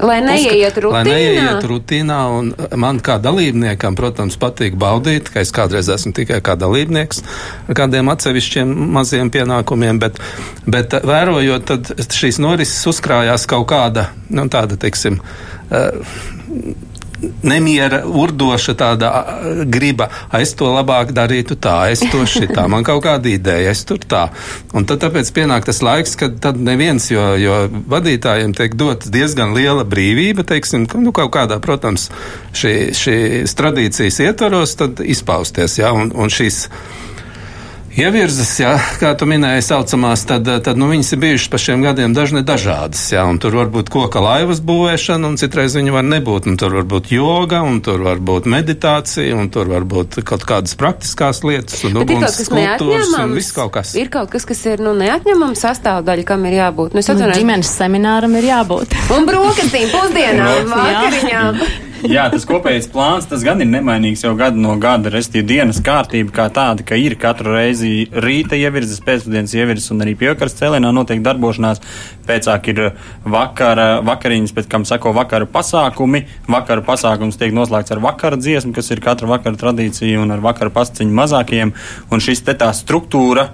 Lai 0.00 0.18
neieiet 0.24 0.78
rutīnā. 0.80 0.92
Lai 0.94 1.02
neieiet 1.04 1.66
rutīnā, 1.68 2.18
un 2.32 2.50
man 2.80 3.00
kā 3.04 3.18
dalībniekam, 3.22 3.96
protams, 3.98 4.38
patīk 4.40 4.76
baudīt, 4.80 5.28
ka 5.32 5.42
es 5.44 5.52
kādreiz 5.54 5.90
esmu 5.92 6.14
tikai 6.16 6.40
kā 6.44 6.56
dalībnieks 6.58 7.20
ar 7.68 7.76
kādiem 7.76 8.08
atsevišķiem 8.14 8.72
maziem 8.96 9.32
pienākumiem, 9.34 10.00
bet, 10.02 10.20
bet 10.64 10.96
vērojot, 11.04 11.68
tad 11.68 12.08
šīs 12.16 12.40
norises 12.42 12.88
uzkrājās 12.88 13.44
kaut 13.50 13.68
kāda, 13.72 14.08
nu, 14.32 14.46
tāda, 14.52 14.80
teiksim, 14.80 15.20
uh, 15.20 16.16
nemiera, 17.42 18.02
urdoša 18.06 18.74
tāda 18.78 19.10
griba, 19.70 20.08
es 20.38 20.54
to 20.58 20.70
labāk 20.72 21.12
darītu 21.16 21.56
tā, 21.62 21.76
es 21.92 22.02
to 22.12 22.24
šitā, 22.28 22.66
man 22.70 22.86
kaut 22.86 23.02
kāda 23.06 23.30
ideja, 23.32 23.72
es 23.72 23.84
tur 23.88 24.02
tā. 24.02 24.24
Un 24.76 24.86
tad 24.88 25.02
tāpēc 25.04 25.30
pienāk 25.36 25.66
tas 25.68 25.82
laiks, 25.84 26.16
kad 26.18 26.38
tad 26.42 26.58
neviens, 26.60 27.10
jo, 27.12 27.24
jo 27.40 27.60
vadītājiem 27.92 28.56
tiek 28.58 28.76
dots 28.78 29.10
diezgan 29.12 29.54
liela 29.56 29.86
brīvība, 29.88 30.46
teiksim, 30.48 30.88
nu 31.02 31.14
kaut 31.16 31.32
kādā, 31.36 31.60
protams, 31.62 32.08
šī, 32.56 32.74
šīs 32.96 33.56
tradīcijas 33.58 34.20
ietvaros, 34.26 34.76
tad 34.80 35.02
izpausties, 35.04 35.78
jā, 35.82 35.92
un, 35.94 36.12
un 36.14 36.32
šīs 36.32 36.66
Ievirzes, 37.92 38.54
jā, 38.56 38.70
kā 38.96 39.10
tu 39.20 39.26
minēji, 39.28 39.66
saucamās, 39.66 40.22
tad, 40.24 40.46
tad 40.64 40.78
nu, 40.80 40.86
viņas 40.88 41.10
ir 41.12 41.18
bijušas 41.20 41.50
pa 41.52 41.58
šiem 41.60 41.82
gadiem 41.84 42.14
dažne 42.16 42.40
dažādas. 42.40 43.02
Jā, 43.12 43.26
un 43.28 43.36
tur 43.42 43.52
var 43.58 43.68
būt 43.74 43.90
koka 43.92 44.22
laivas 44.24 44.62
būvēšana, 44.64 45.28
un 45.28 45.36
citreiz 45.36 45.76
viņa 45.76 45.92
var 45.98 46.06
nebūt. 46.08 46.48
Un 46.48 46.56
tur 46.56 46.72
var 46.78 46.86
būt 46.88 47.12
joga, 47.12 47.60
un 47.68 47.82
tur 47.84 48.00
var 48.06 48.22
būt 48.24 48.48
meditācija, 48.48 49.36
un 49.36 49.52
tur 49.52 49.68
var 49.74 49.84
būt 49.84 50.22
kaut 50.24 50.48
kādas 50.48 50.72
praktiskās 50.80 51.42
lietas, 51.44 51.84
un 51.84 52.00
uguns 52.00 52.40
skulptūras, 52.40 53.12
un 53.20 53.36
viss 53.36 53.52
kaut 53.52 53.76
kas. 53.76 53.92
Ir 54.00 54.08
kaut 54.14 54.32
kas, 54.32 54.48
kas 54.48 54.64
ir 54.72 54.80
nu, 54.80 54.96
neatņemama 54.96 55.60
sastāvdaļa, 55.60 56.28
kam 56.32 56.48
ir 56.48 56.62
jābūt. 56.62 56.96
Nu, 56.96 57.04
nu, 57.04 57.30
ģimenes 57.36 57.76
semināram 57.76 58.40
ir 58.40 58.48
jābūt. 58.54 58.96
un 59.12 59.28
brokastīm, 59.28 59.92
pusdienām, 59.92 60.72
vakariņām. 60.72 61.64
Jā, 62.02 62.24
tas 62.32 62.42
kopējais 62.48 62.88
plāns, 62.90 63.28
tas 63.30 63.44
gan 63.46 63.60
ir 63.62 63.68
nemainīgs 63.70 64.24
jau 64.24 64.32
gadu 64.34 64.58
no 64.58 64.72
gada. 64.82 65.10
Restīvi 65.12 65.44
dienas 65.46 65.78
kārtība 65.86 66.32
kā 66.34 66.46
tāda, 66.50 66.82
ka 66.86 66.96
ir 66.98 67.14
katru 67.20 67.52
reizi 67.54 68.08
rīta 68.10 68.58
ievirzes, 68.58 68.98
pēcpusdienas 69.06 69.54
ievirzes 69.54 69.92
un 69.94 70.02
arī 70.02 70.16
piekars 70.18 70.56
cēlienā 70.58 70.90
notiek 70.96 71.22
darbošanās. 71.22 71.78
Pēcāk 72.26 72.72
ir 72.72 72.80
vakara, 73.22 73.86
vakariņas, 74.02 74.54
pēc 74.56 74.70
kam 74.72 74.86
sako 74.88 75.14
vakara 75.14 75.46
pasākumi. 75.46 76.24
Vakara 76.50 76.82
pasākums 76.88 77.38
tiek 77.38 77.54
noslēgts 77.54 77.94
ar 77.94 78.02
vakara 78.02 78.40
dziesmu, 78.40 78.74
kas 78.74 78.90
ir 78.90 79.04
katra 79.04 79.30
vakara 79.30 79.62
tradīcija 79.62 80.24
un 80.24 80.34
ar 80.34 80.42
vakara 80.42 80.74
pasciņu 80.74 81.14
mazākajiem. 81.22 81.74
Un 82.10 82.26
šis 82.26 82.42
te 82.48 82.58
tā 82.58 82.72
struktūra 82.74 83.52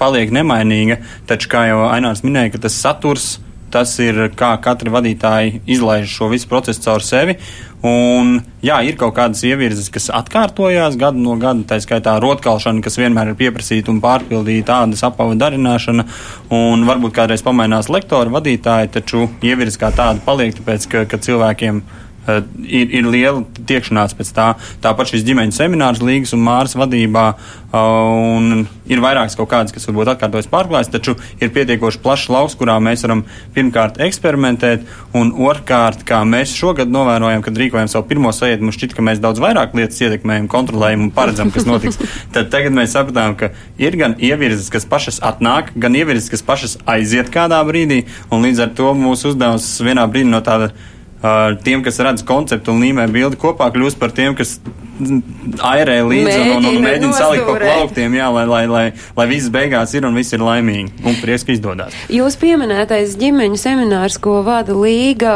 paliek 0.00 0.32
nemainīga, 0.32 1.02
taču, 1.28 1.52
kā 1.52 1.68
jau 1.68 1.84
Ainārs 1.92 2.24
minēja, 2.24 2.64
tas 2.64 2.80
saturs 2.80 3.34
tas 3.70 3.92
ir 4.02 4.16
kā 4.38 4.50
katra 4.62 4.92
vadītāja 4.92 5.60
izlaiž 5.70 6.10
šo 6.10 6.30
visu 6.32 6.48
procesu 6.50 6.82
caur 6.84 7.04
sevi. 7.06 7.36
Un, 7.86 8.34
jā, 8.60 8.76
ir 8.84 8.98
kaut 9.00 9.14
kādas 9.16 9.40
ievirzes, 9.48 9.88
kas 9.92 10.10
atkārtojās 10.12 10.98
gadu 11.00 11.22
no 11.24 11.38
gada, 11.40 11.64
tā 11.64 11.78
skaitā 11.80 12.18
rotkalšana, 12.20 12.82
kas 12.84 13.00
vienmēr 13.00 13.32
ir 13.32 13.38
pieprasīta 13.40 13.88
un 13.92 14.02
pārpildīta, 14.04 14.82
tādas 14.82 15.04
apava 15.08 15.38
darināšana, 15.40 16.04
un 16.52 16.84
varbūt 16.88 17.16
kādreiz 17.16 17.44
pamainās 17.46 17.88
lektori, 17.88 18.34
vadītāji, 18.36 18.92
taču 18.98 19.24
ievirze 19.40 19.80
kā 19.80 19.94
tāda 19.96 20.20
paliek, 20.26 20.52
tāpēc, 20.60 20.88
ka, 20.92 21.06
ka 21.08 21.22
cilvēkiem 21.24 21.80
Uh, 21.80 22.09
ir, 22.28 22.92
ir 23.00 23.08
liela 23.08 23.44
tiekšanās 23.68 24.16
pēc 24.18 24.34
tā. 24.36 24.50
Tāpat 24.84 25.14
šis 25.14 25.26
ģimeņu 25.28 25.56
seminārs 25.56 26.02
Līgas 26.04 26.34
un 26.36 26.44
Māras 26.44 26.76
vadībā 26.78 27.26
uh, 27.32 27.60
un 27.70 28.64
ir 28.90 29.00
vairākas 29.02 29.36
kaut 29.38 29.50
kādas, 29.52 29.74
kas 29.74 29.86
varbūt 29.86 30.10
atkārtojas 30.14 30.48
pārklājas, 30.50 30.90
taču 30.90 31.14
ir 31.40 31.52
pietiekoši 31.54 32.00
plašs 32.02 32.28
lauks, 32.32 32.56
kurā 32.58 32.76
mēs 32.82 33.04
varam 33.06 33.22
pirmkārt 33.54 34.00
eksperimentēt, 34.02 34.86
un 35.16 35.30
otrkārt, 35.46 36.02
kā 36.08 36.20
mēs 36.26 36.54
šogad 36.58 36.90
novērojam, 36.90 37.44
kad 37.46 37.62
rīkojam 37.62 37.90
savu 37.90 38.08
pirmo 38.10 38.34
sajietu, 38.34 38.66
mums 38.66 38.78
šķiet, 38.78 38.96
ka 38.96 39.06
mēs 39.06 39.22
daudz 39.22 39.42
vairāk 39.42 39.76
lietas 39.78 40.02
ietekmējam, 40.02 40.50
kontrolējam 40.50 41.06
un 41.06 41.14
paredzam, 41.14 41.54
kas 41.54 41.68
notiks. 41.68 42.00
Tad 42.34 42.50
tagad 42.52 42.74
mēs 42.74 42.94
sapratām, 42.96 43.36
ka 43.38 43.52
ir 43.80 43.96
gan 44.00 44.16
ievirzes, 44.18 44.70
kas 44.72 44.86
pašas 44.90 45.20
atnāk, 45.26 45.70
gan 45.78 45.94
ievirzes, 45.98 46.30
kas 46.32 46.46
pašas 46.46 46.78
aiziet 46.90 47.30
kādā 47.34 47.60
brīdī, 47.66 48.04
un 48.34 48.46
līdz 48.46 48.66
ar 48.66 48.74
to 48.78 48.94
mūsu 48.98 49.30
uzdevums 49.32 49.70
vienā 49.84 50.06
brīdī 50.10 50.30
no 50.34 50.42
tāda 50.44 50.72
tiem, 51.64 51.82
kas 51.84 52.00
redz 52.00 52.24
konceptu 52.26 52.72
un 52.72 52.84
līmē 52.84 53.08
bildi 53.12 53.40
kopā, 53.40 53.68
kļūst 53.74 54.00
par 54.00 54.14
tiem, 54.16 54.36
kas 54.38 54.58
airē 55.64 56.00
līdzi 56.04 56.36
un, 56.40 56.50
un, 56.58 56.66
un 56.70 56.84
mēģina 56.84 57.12
salikt 57.16 57.46
pa 57.48 57.56
plauktiem, 57.60 58.14
jā, 58.18 58.26
lai, 58.34 58.44
lai, 58.48 58.62
lai, 58.68 58.84
lai 59.16 59.26
viss 59.30 59.50
beigās 59.52 59.94
ir 59.96 60.06
un 60.08 60.16
viss 60.18 60.34
ir 60.36 60.42
laimīgi 60.44 61.04
un 61.08 61.16
prieks, 61.22 61.44
ka 61.46 61.54
izdodas. 61.54 61.96
Jūs 62.12 62.36
pieminētais 62.40 63.16
ģimeņu 63.20 63.60
seminārs, 63.60 64.18
ko 64.22 64.40
vada 64.46 64.76
Līga, 64.76 65.34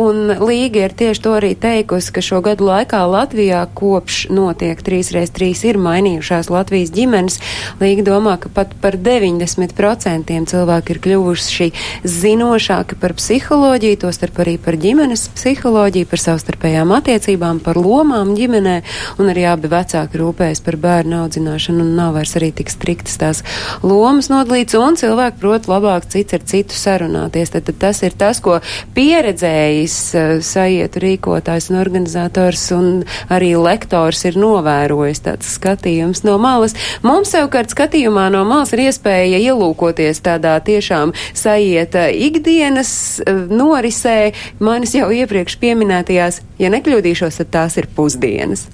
un 0.00 0.36
Līga 0.42 0.86
ir 0.86 0.96
tieši 0.96 1.24
to 1.24 1.34
arī 1.38 1.52
teikusi, 1.58 2.12
ka 2.12 2.24
šo 2.24 2.42
gadu 2.44 2.68
laikā 2.68 3.02
Latvijā 3.08 3.62
kopš 3.76 4.26
notiek 4.34 4.80
3x3 4.84 5.52
ir 5.70 5.80
mainījušās 5.80 6.50
Latvijas 6.52 6.92
ģimenes. 6.96 7.40
Līga 7.80 8.06
domā, 8.10 8.36
ka 8.42 8.52
pat 8.52 8.76
par 8.82 8.98
90% 9.00 10.36
cilvēki 10.52 10.94
ir 10.94 11.02
kļuvuši 11.06 11.70
zinošāki 12.04 13.00
par 13.00 13.16
psiholoģiju, 13.16 14.02
tostarp 14.04 14.44
arī 14.44 14.58
par 14.62 14.78
ģimenes 14.80 15.25
psiholoģiju, 15.34 16.06
par 16.10 16.22
savstarpējām 16.22 16.92
attiecībām, 16.96 17.60
par 17.64 17.78
lomām 17.80 18.34
ģimenē 18.36 18.76
un 19.20 19.30
arī 19.32 19.46
abi 19.50 19.70
vecāki 19.72 20.20
rūpējas 20.20 20.62
par 20.64 20.78
bērnu 20.80 21.20
audzināšanu 21.24 21.84
un 21.84 21.94
nav 21.98 22.14
vairs 22.16 22.36
arī 22.38 22.52
tik 22.56 22.70
striktas 22.72 23.18
tās 23.20 23.42
lomas 23.86 24.30
nodalīts, 24.32 24.76
un 24.78 24.98
cilvēki 24.98 25.40
prot 25.40 25.68
labāk 25.70 26.08
cits 26.12 26.36
ar 26.36 26.44
citu 26.46 26.76
sarunāties. 26.76 27.52
Tad, 27.54 27.66
tad 27.68 27.80
tas 27.82 28.02
ir 28.06 28.16
tas, 28.18 28.40
ko 28.44 28.58
pieredzējis 28.96 29.96
uh, 30.14 30.32
sajietu 30.44 31.02
rīkotājs 31.04 31.70
un 31.72 31.80
organizators 31.80 32.66
un 32.76 32.90
arī 33.32 33.52
lektors 33.58 34.24
ir 34.28 34.38
novērojis 34.40 35.22
tāds 35.26 35.54
skatījums 35.56 36.24
no 36.26 36.36
malas. 36.42 36.76
Mums 37.06 37.32
savukārt 37.34 37.72
skatījumā 37.74 38.28
no 38.34 38.44
malas 38.48 38.74
ir 38.76 38.86
iespēja 38.86 39.40
ielūkoties 39.50 40.22
tādā 40.26 40.56
tiešām 40.66 41.14
sajieta 41.36 42.08
ikdienas 42.10 42.92
uh, 43.22 43.46
norisē 43.50 44.32
manis 44.60 44.94
jau 44.96 45.10
iepriekš 45.22 45.58
pieminētajās, 45.62 46.42
ja 46.60 46.72
nekļūdīšos, 46.72 47.40
tad 47.42 47.52
tās 47.54 47.78
ir 47.80 47.88
pusdienas. 47.96 48.66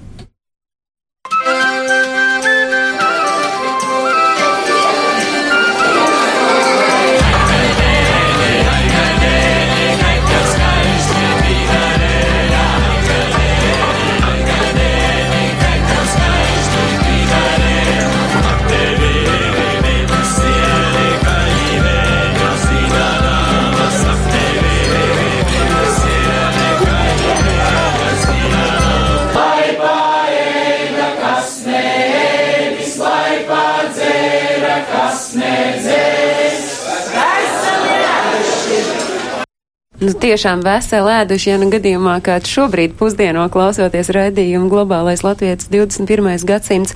Tiešām 40.23 40.63
veseli 40.63 41.11
ēduši, 41.19 41.49
ja 41.51 41.59
nu 41.59 41.67
gadījumā 41.73 42.17
kāds 42.23 42.51
šobrīd 42.55 42.95
pusdieno 42.99 43.43
klausoties 43.51 44.11
raidījumu 44.15 44.71
globālais 44.71 45.23
latvietis 45.25 45.67
21. 45.73 46.45
gadsimts. 46.47 46.95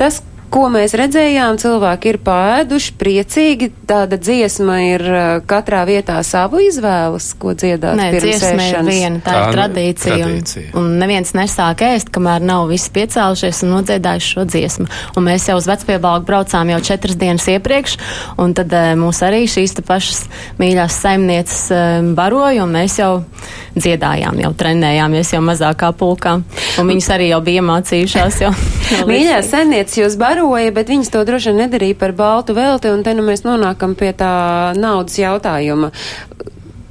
Tas, 0.00 0.22
ko 0.52 0.66
mēs 0.72 0.92
redzējām, 0.98 1.56
cilvēki 1.60 2.12
ir 2.12 2.18
pāēduši, 2.26 2.94
priecīgi. 3.00 3.68
Tāda 3.88 4.18
dziesma 4.20 4.76
ir 4.84 5.04
uh, 5.08 5.22
katrā 5.48 5.82
vietā 5.88 6.18
savu 6.26 6.60
izvēles, 6.62 7.30
ko 7.40 7.54
dziedāt. 7.58 7.96
Nē, 7.98 8.10
dziesma 8.18 8.66
ir 8.68 8.78
viena, 8.86 9.22
tā, 9.24 9.32
tā 9.32 9.38
ir 9.40 9.56
tradīcija. 9.56 10.18
tradīcija. 10.20 10.66
Un, 10.74 10.90
un 10.92 11.00
neviens 11.00 11.32
nesāk 11.36 11.84
ēst, 11.86 12.12
kamēr 12.14 12.44
nav 12.44 12.68
visi 12.72 12.92
piecēlušies 12.94 13.62
un 13.66 13.74
nodziedājuši 13.78 14.32
šo 14.36 14.46
dziesmu. 14.50 14.88
Un 15.16 15.26
mēs 15.28 15.48
jau 15.48 15.56
uz 15.60 15.68
vecpiebalgu 15.70 16.28
braucām 16.28 16.74
jau 16.74 16.80
četras 16.84 17.18
dienas 17.20 17.48
iepriekš, 17.52 17.96
un 18.42 18.56
tad 18.58 18.72
uh, 18.76 18.92
mūs 19.00 19.22
arī 19.24 19.46
šīs 19.50 19.78
te 19.78 19.86
pašas 19.86 20.26
mīļās 20.60 21.00
saimnieces 21.06 21.64
uh, 21.72 22.12
baroja, 22.16 22.66
un 22.66 22.76
mēs 22.76 23.00
jau 23.00 23.12
dziedājām, 23.72 24.36
jau 24.44 24.52
trenējāmies 24.58 25.32
jau 25.32 25.40
mazākā 25.44 25.92
pulkā. 25.96 26.36
Un 26.80 26.92
viņas 26.92 27.08
arī 27.16 27.30
jau 27.32 27.40
bija 27.44 27.62
iemācījušās 27.62 28.40
jau. 28.44 28.52
Mīļās 29.10 29.48
saimnieces 29.52 30.02
jūs 30.02 30.20
baroja, 30.20 30.41
bet 30.74 30.90
viņas 30.90 31.12
to 31.12 31.22
droši 31.28 31.50
vien 31.50 31.64
nedarīja 31.64 31.98
par 31.98 32.12
baltu 32.16 32.56
velti, 32.56 32.90
un 32.90 33.04
te 33.06 33.14
nu 33.14 33.24
mēs 33.26 33.44
nonākam 33.46 33.94
pie 33.98 34.12
tā 34.16 34.32
naudas 34.78 35.18
jautājuma. 35.20 35.92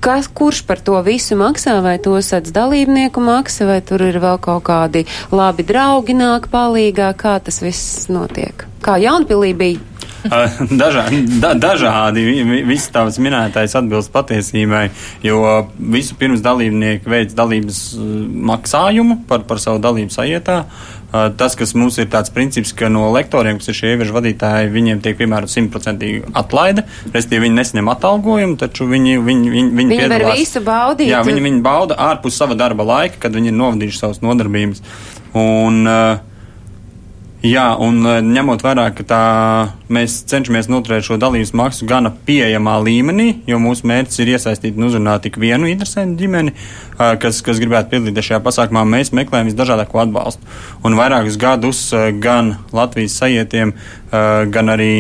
Kas, 0.01 0.25
kurš 0.25 0.63
par 0.65 0.79
to 0.81 0.97
visu 1.05 1.35
maksā, 1.37 1.75
vai 1.85 1.99
to 2.01 2.15
sadz 2.25 2.49
dalībnieku 2.55 3.21
maksa, 3.21 3.67
vai 3.69 3.81
tur 3.85 4.01
ir 4.01 4.17
vēl 4.23 4.39
kaut 4.41 4.63
kādi 4.65 5.05
labi 5.29 5.61
draugi 5.67 6.15
nāk 6.17 6.49
palīgā, 6.49 7.11
kā 7.13 7.37
tas 7.43 7.61
viss 7.61 8.07
notiek? 8.09 8.65
Kā 8.81 8.97
Jaunpilī 8.97 9.53
bija? 9.53 9.87
Dažā, 10.81 11.07
da, 11.41 11.53
dažādi 11.57 12.23
viss 12.67 12.91
tavs 12.93 13.17
minētais 13.21 13.73
atbilst 13.77 14.11
patiesībai, 14.13 14.83
jo 15.25 15.41
visu 15.93 16.17
pirms 16.19 16.43
dalībnieki 16.45 17.09
veids 17.09 17.37
dalības 17.37 17.81
maksājumu 18.51 19.23
par, 19.29 19.45
par 19.49 19.61
savu 19.63 19.81
dalību 19.81 20.13
sajietā. 20.13 20.63
Tas, 21.11 21.57
kas 21.59 21.73
mums 21.75 21.97
ir 21.99 22.07
tāds 22.11 22.31
princips, 22.31 22.71
ka 22.77 22.87
no 22.87 23.09
lektoriem, 23.11 23.57
kas 23.59 23.67
ir 23.73 23.75
šie 23.75 23.89
ieviržu 23.95 24.15
vadītāji, 24.15 24.71
viņiem 24.71 25.01
tiek 25.03 25.17
piemērota 25.19 25.51
simtprocentīga 25.51 26.31
atlaide, 26.39 26.85
respektīvi 27.11 27.49
viņi 27.49 27.57
nesaņem 27.57 27.91
atalgojumu, 27.91 28.55
taču 28.61 28.87
viņi, 28.87 29.17
viņi, 29.19 29.51
viņi, 29.51 29.75
viņi, 29.75 29.97
viņi 29.99 30.11
var 30.13 30.27
visu 30.31 30.63
baudīt. 30.63 31.11
Jā, 31.11 31.19
viņi, 31.27 31.43
viņi 31.49 31.63
bauda 31.65 31.99
ārpus 31.99 32.39
sava 32.39 32.55
darba 32.55 32.87
laika, 32.87 33.19
kad 33.25 33.35
viņi 33.35 33.51
ir 33.51 33.57
novadījuši 33.59 34.03
savas 34.05 34.23
nodarbības. 34.23 34.83
Un, 35.35 35.83
uh, 35.83 36.30
Jā, 37.41 37.71
un 37.81 38.03
e, 38.05 38.19
ņemot 38.21 38.61
vērā, 38.61 38.83
ka 38.93 39.03
tā, 39.09 39.19
mēs 39.89 40.19
cenšamies 40.29 40.67
noturēt 40.69 41.07
šo 41.07 41.15
dalības 41.17 41.55
maksu 41.57 41.87
gana 41.89 42.11
pieejamā 42.27 42.75
līmenī, 42.85 43.25
jo 43.49 43.57
mūsu 43.57 43.87
mērķis 43.89 44.21
ir 44.21 44.29
iesaistīt 44.35 44.77
un 44.77 44.85
uzrunāt 44.85 45.25
tik 45.25 45.39
vienu 45.41 45.65
interesantu 45.71 46.21
ģimeni, 46.21 46.53
e, 46.53 47.07
kas, 47.23 47.39
kas 47.41 47.57
gribētu 47.63 47.95
piedalīties 47.95 48.29
šajā 48.29 48.41
pasākumā. 48.45 48.85
Mēs 48.93 49.09
meklējam 49.17 49.49
visdažādāko 49.49 50.03
atbalstu. 50.03 50.45
Un 50.85 50.99
vairākus 51.01 51.41
gadus 51.41 51.81
e, 51.97 52.03
gan 52.21 52.59
Latvijas 52.77 53.17
sajietiem, 53.23 53.73
gan 54.11 54.69
arī 54.69 54.93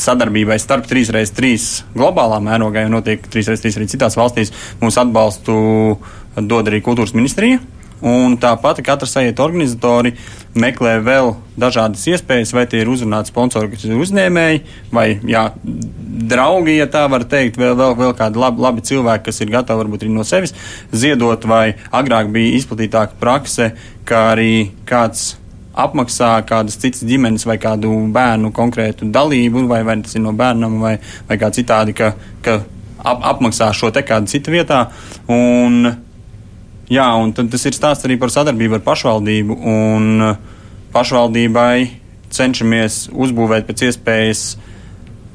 sadarbībai 0.00 0.56
starp 0.62 0.88
3x3 0.88 1.52
globālā 1.92 2.40
mērogā, 2.40 2.86
jo 2.86 2.96
notiek 2.96 3.28
3x3 3.32 3.76
arī 3.82 3.92
citās 3.92 4.16
valstīs, 4.16 4.52
mūsu 4.80 5.02
atbalstu 5.02 5.56
dod 6.40 6.70
arī 6.70 6.80
kultūras 6.84 7.12
ministrija. 7.16 7.60
Un 8.04 8.34
tāpat 8.36 8.82
katra 8.84 9.08
sajieta 9.08 9.44
organizatori 9.46 10.12
meklē 10.56 10.98
vēl 11.04 11.30
dažādas 11.56 12.02
iespējas, 12.12 12.52
vai 12.52 12.66
tie 12.68 12.82
ir 12.82 12.90
uzrunāti 12.92 13.32
sponsori, 13.32 13.78
uzņēmēji, 13.96 14.60
vai 14.92 15.06
jā, 15.24 15.46
draugi, 16.28 16.76
ja 16.76 16.88
tā 16.92 17.06
var 17.12 17.24
teikt, 17.28 17.56
vēl, 17.60 17.72
vēl, 17.78 17.96
vēl 17.96 18.12
kādi 18.18 18.40
labi, 18.40 18.62
labi 18.64 18.84
cilvēki, 18.84 19.24
kas 19.30 19.40
ir 19.40 19.54
gatavi 19.54 19.84
varbūt 19.84 20.04
arī 20.04 20.12
no 20.12 20.26
sevis 20.28 20.52
ziedot, 20.92 21.48
vai 21.48 21.78
agrāk 21.88 22.30
bija 22.36 22.56
izplatītāka 22.60 23.16
prakse, 23.20 23.72
kā 24.08 24.30
arī 24.34 24.52
kāds 24.88 25.34
apmaksā 25.76 26.30
kādas 26.48 26.78
citas 26.80 27.04
ģimenes 27.04 27.44
vai 27.48 27.58
kādu 27.60 27.92
bērnu 28.12 28.52
konkrētu 28.56 29.08
dalību, 29.12 29.66
vai, 29.68 29.82
vai 29.84 30.00
tas 30.04 30.16
ir 30.16 30.24
no 30.24 30.32
bērnam, 30.36 30.80
vai, 30.80 30.96
vai 31.28 31.36
kā 31.40 31.52
citādi, 31.52 31.96
ka, 31.96 32.14
ka 32.44 32.60
ap, 33.04 33.24
apmaksā 33.34 33.70
šo 33.76 33.92
te 33.92 34.02
kādu 34.06 34.30
citu 34.32 34.54
vietā. 34.54 34.86
Un, 35.32 35.92
Jā, 36.92 37.06
un 37.18 37.32
tas 37.34 37.66
ir 37.66 37.74
stāsts 37.74 38.06
arī 38.06 38.14
par 38.20 38.30
sadarbību 38.30 38.78
ar 38.78 38.82
pašvaldību. 38.86 39.58
Un 39.66 40.22
uh, 40.22 40.36
pašvaldībai 40.94 41.88
cenšamies 42.36 43.06
uzbūvēt 43.14 43.66
pēc 43.66 43.88
iespējas 43.88 44.44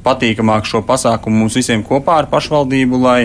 patīkamāk 0.06 0.66
šo 0.66 0.82
pasākumu 0.88 1.44
mums 1.44 1.58
visiem 1.60 1.84
kopā 1.86 2.22
ar 2.22 2.30
pašvaldību, 2.32 3.02
lai, 3.04 3.20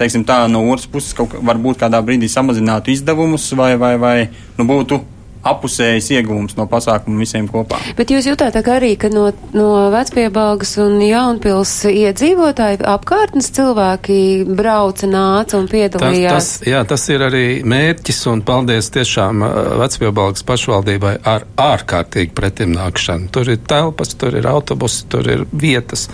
teiksim, 0.00 0.24
tā 0.28 0.44
no 0.50 0.62
otras 0.72 0.88
puses 0.90 1.16
kaut 1.16 1.34
varbūt 1.44 1.82
kādā 1.82 2.00
brīdī 2.04 2.30
samazinātu 2.30 2.94
izdevumus 2.94 3.50
vai, 3.58 3.74
vai, 3.80 3.96
vai 4.00 4.16
nu, 4.56 4.66
būtu 4.68 5.02
apusējs 5.46 6.10
iegūms 6.16 6.56
no 6.58 6.66
pasākuma 6.70 7.22
visiem 7.22 7.48
kopā. 7.50 7.78
Bet 7.98 8.12
jūs 8.12 8.28
jūtāt 8.30 8.56
arī, 8.62 8.94
ka 9.00 9.10
no, 9.12 9.28
no 9.56 9.68
vecpiebalgas 9.92 10.76
un 10.82 10.98
jaunpils 11.02 11.72
iedzīvotāji 11.90 12.82
apkārtnes 12.92 13.50
cilvēki 13.56 14.18
brauca, 14.48 15.08
nāca 15.10 15.58
un 15.58 15.68
piedalījās? 15.70 16.32
Tas, 16.32 16.50
tas, 16.60 16.68
jā, 16.70 16.82
tas 16.88 17.06
ir 17.12 17.26
arī 17.26 17.46
mērķis 17.66 18.22
un 18.32 18.44
paldies 18.46 18.92
tiešām 18.94 19.42
vecpiebalgas 19.82 20.46
pašvaldībai 20.48 21.16
ar 21.32 21.46
ārkārtīgi 21.60 22.34
pretimnākšanu. 22.38 23.32
Tur 23.34 23.50
ir 23.54 23.64
telpas, 23.66 24.14
tur 24.18 24.38
ir 24.38 24.46
autobusi, 24.50 25.06
tur 25.10 25.26
ir 25.32 25.46
vietas. 25.52 26.08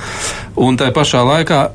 Un 0.59 0.81
tā 0.81 0.91
pašā 0.95 1.25
laikā 1.27 1.67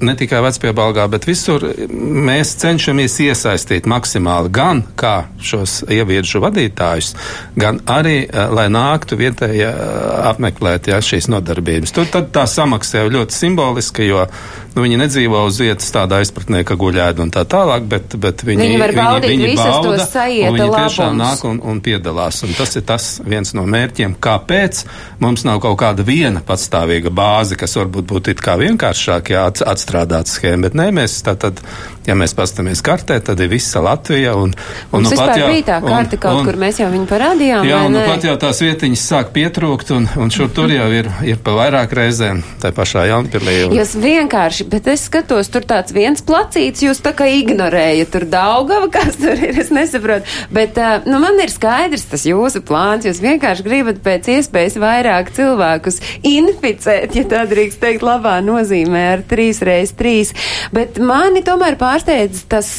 ne 0.00 0.14
tikai 0.18 0.40
vecpiebalgā, 0.44 1.06
bet 1.12 1.26
visur 1.28 1.64
mēs 1.90 2.54
cenšamies 2.60 3.18
iesaistīt 3.26 3.88
maksimāli 3.90 4.52
gan 4.54 4.82
kā 4.98 5.14
šos 5.42 5.80
ieviržu 5.92 6.42
vadītājus, 6.44 7.14
gan 7.58 7.80
arī, 7.90 8.18
lai 8.30 8.68
nāktu 8.72 9.18
vietēji 9.20 9.66
apmeklēt 10.32 10.90
jā, 10.92 11.00
šīs 11.02 11.30
nodarbības. 11.32 11.94
Tur 11.96 12.08
tā 12.10 12.46
samaksa 12.50 13.02
jau 13.02 13.12
ļoti 13.18 13.36
simboliska, 13.36 14.06
jo 14.06 14.26
nu, 14.76 14.84
viņi 14.84 14.98
nedzīvo 15.00 15.40
uz 15.48 15.58
vietas 15.62 15.88
tādā 15.94 16.20
izpratnē, 16.24 16.60
ka 16.68 16.76
guļēd 16.76 17.22
un 17.24 17.32
tā 17.32 17.46
tālāk, 17.48 17.86
bet, 17.88 18.16
bet 18.20 18.44
viņi, 18.44 18.60
viņi, 18.60 18.76
viņi, 18.76 19.40
viņi 19.40 19.56
bauda, 19.56 19.96
un 19.96 20.58
viņi 20.58 20.70
tiešām 20.76 21.16
nāk 21.16 21.44
un, 21.48 21.60
un 21.64 21.80
piedalās. 21.84 22.42
Un 22.44 22.52
tas 22.58 22.76
ir 22.76 22.84
tas 22.86 23.08
viens 23.24 23.54
no 23.56 23.64
mērķiem, 23.72 24.18
kāpēc 24.20 24.82
mums 25.24 25.46
nav 25.48 25.62
kaut 25.64 25.78
kāda 25.80 26.04
viena 26.06 26.44
patstāvīga 26.44 27.12
bāze, 27.14 27.56
kas 27.58 27.76
varbūt 27.80 28.08
būtu 28.12 28.36
it 28.36 28.44
kā 28.44 28.58
vienkāršāk 28.60 29.32
jā, 29.32 29.46
atstrādāt 29.48 30.28
schēmu, 30.28 30.68
bet 30.68 30.76
nē, 30.76 30.90
mēs 31.00 31.18
tā 31.24 31.36
tad, 31.40 31.62
ja 32.06 32.14
mēs 32.18 32.36
pastamies 32.36 32.84
kartē, 32.84 33.18
tad 33.24 33.40
ir 33.40 33.50
visa 33.50 33.80
Latvija 33.84 34.36
un, 34.36 34.52
un 34.92 35.06
Mums 35.06 35.14
nu 35.14 35.20
pat 35.22 35.34
jau. 35.40 35.48
bija 35.50 35.66
tā 35.70 35.80
karta 35.84 36.20
kaut 36.20 36.42
un, 36.42 36.50
kur, 36.50 36.60
mēs 36.60 36.82
jau 36.82 36.90
viņu 36.92 37.08
parādījām. 37.10 37.66
Jā, 37.66 37.80
un 37.88 37.96
nu 37.96 38.04
pat 38.06 38.28
jau 38.28 38.36
tās 38.44 38.60
vietiņas 38.64 39.06
sāk 39.12 39.32
pietrūkt 39.34 39.94
un, 39.96 40.08
un 40.20 40.32
šur 40.34 40.52
tur 40.54 40.72
jau 40.72 40.86
ir, 40.92 41.10
ir 41.26 41.40
pa 41.42 41.56
vairāk 41.56 41.96
reizēm, 41.96 42.44
tā 42.62 42.72
pašā 42.76 43.06
Jaunpilī. 43.10 43.56
Un... 43.70 43.76
Jūs 43.80 43.96
vienkārši 44.02 44.65
bet 44.70 44.88
es 44.90 45.06
skatos, 45.06 45.48
tur 45.52 45.64
tāds 45.68 45.94
viens 45.94 46.22
placīts, 46.26 46.82
jūs 46.84 47.00
tā 47.04 47.12
kā 47.16 47.28
ignorējat, 47.30 48.10
tur 48.12 48.26
Daugava, 48.30 48.88
kas 48.92 49.18
tur 49.20 49.38
ir, 49.38 49.58
es 49.62 49.70
nesaprotu. 49.74 50.26
Bet, 50.54 50.78
nu, 51.06 51.20
man 51.22 51.38
ir 51.42 51.52
skaidrs 51.52 52.06
tas 52.10 52.26
jūsu 52.28 52.62
plāns, 52.66 53.06
jūs 53.08 53.22
vienkārši 53.24 53.66
gribat 53.66 54.02
pēc 54.04 54.30
iespējas 54.36 54.78
vairāk 54.82 55.32
cilvēkus 55.36 56.00
inficēt, 56.26 57.16
ja 57.16 57.24
tā 57.30 57.44
drīkst 57.50 57.80
teikt 57.82 58.04
labā 58.06 58.38
nozīmē 58.44 59.06
ar 59.14 59.24
3x3. 59.30 60.16
Bet 60.76 61.00
mani 61.02 61.44
tomēr 61.46 61.78
pārsteidz 61.80 62.44
tas 62.50 62.72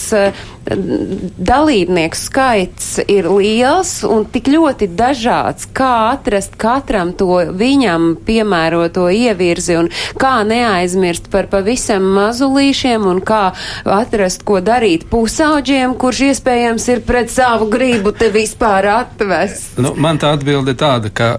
dalībnieku 0.68 2.18
skaits 2.20 2.98
ir 3.08 3.30
liels 3.32 4.02
un 4.04 4.26
tik 4.28 4.50
ļoti 4.52 4.90
dažāds, 5.00 5.70
kā 5.72 6.12
atrast 6.12 6.58
katram 6.60 7.14
to 7.16 7.40
viņam 7.56 8.18
piemēroto 8.28 9.08
ievirzi 9.14 9.78
un 9.80 9.92
kā 10.20 10.42
neaizmirst 10.48 11.32
par 11.32 11.48
pavisam 11.52 11.77
mazulīšiem 12.18 13.06
un 13.08 13.22
kā 13.26 13.52
atrast, 13.84 14.46
ko 14.48 14.62
darīt 14.64 15.08
pusauģiem, 15.12 15.98
kurš 16.00 16.24
iespējams 16.32 16.88
ir 16.94 17.04
pret 17.08 17.32
savu 17.34 17.70
gribu 17.72 18.14
te 18.16 18.32
vispār 18.34 18.90
atvest. 18.96 19.78
Nu, 19.82 19.94
man 19.98 20.20
tā 20.22 20.34
atbilde 20.38 20.76
tāda, 20.78 21.14
ka 21.14 21.38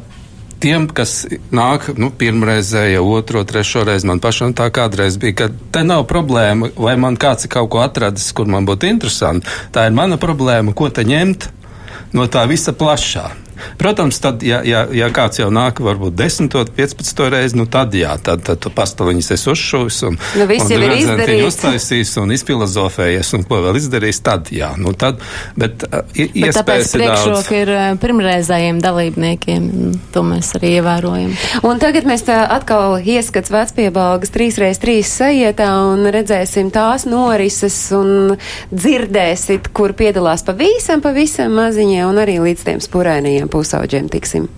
tiem, 0.62 0.88
kas 0.90 1.22
nāk 1.54 1.90
nu, 1.98 2.10
pirmreizēja, 2.14 3.02
otro, 3.02 3.44
trešo 3.48 3.84
reizi, 3.88 4.08
man 4.10 4.22
pašam 4.22 4.54
tā 4.56 4.68
kādreiz 4.74 5.18
bija, 5.20 5.36
ka 5.42 5.50
te 5.74 5.84
nav 5.86 6.06
problēma, 6.10 6.72
vai 6.76 6.96
man 7.00 7.18
kāds 7.20 7.46
ir 7.46 7.54
kaut 7.54 7.70
ko 7.74 7.82
atradis, 7.84 8.30
kur 8.36 8.50
man 8.50 8.66
būtu 8.68 8.90
interesanti. 8.90 9.46
Tā 9.74 9.88
ir 9.88 9.96
mana 9.96 10.18
problēma, 10.20 10.74
ko 10.76 10.90
te 10.90 11.06
ņemt 11.06 11.50
no 12.16 12.26
tā 12.30 12.46
visa 12.50 12.74
plašā. 12.76 13.28
Protams, 13.78 14.20
tad, 14.22 14.42
ja, 14.46 14.60
ja, 14.66 14.84
ja 14.92 15.08
kāds 15.14 15.40
jau 15.40 15.48
nāk, 15.54 15.82
varbūt 15.84 16.16
10, 16.18 16.50
15 16.76 17.24
reizi, 17.32 17.58
nu 17.58 17.66
tad 17.70 17.94
jā, 17.96 18.14
tad, 18.22 18.44
tad 18.46 18.60
tu 18.62 18.72
pastaliņas 18.74 19.32
esi 19.36 19.50
uzšuvis 19.52 20.00
un, 20.08 20.18
nu, 20.18 20.46
un 20.48 20.84
redzētiņu 20.84 21.48
uztaisīs 21.48 22.14
un 22.22 22.34
izfilozofējies 22.36 23.32
un 23.38 23.46
ko 23.48 23.60
vēl 23.66 23.78
izdarīs, 23.80 24.20
tad 24.24 24.52
jā, 24.54 24.70
nu 24.80 24.94
tad, 24.98 25.22
bet, 25.58 25.84
uh, 25.88 26.04
bet 26.14 26.58
tāpēc 26.58 26.94
priekšroka 26.96 27.56
ir 27.58 27.72
uh, 27.74 27.86
pirmreizējiem 28.02 28.80
dalībniekiem, 28.84 29.68
to 30.14 30.24
mēs 30.26 30.54
arī 30.58 30.74
ievērojam. 30.78 31.34
Un 31.68 31.82
tagad 31.82 32.08
mēs 32.08 32.26
tā 32.28 32.40
atkal 32.58 32.98
ieskats 32.98 33.52
vecpiebalgas 33.52 34.32
3x3 34.34 34.98
sajietā 35.06 35.70
un 35.88 36.06
redzēsim 36.14 36.72
tās 36.74 37.06
norises 37.08 37.76
un 37.96 38.36
dzirdēsit, 38.72 39.70
kur 39.76 39.94
piedalās 39.98 40.44
pavisam, 40.46 41.02
pavisam 41.04 41.56
maziņie 41.58 42.04
un 42.08 42.22
arī 42.22 42.38
līdz 42.42 42.66
tiem 42.68 42.82
spurēniem 42.84 43.47
pusauģiem 43.52 44.08
tiksim. 44.12 44.48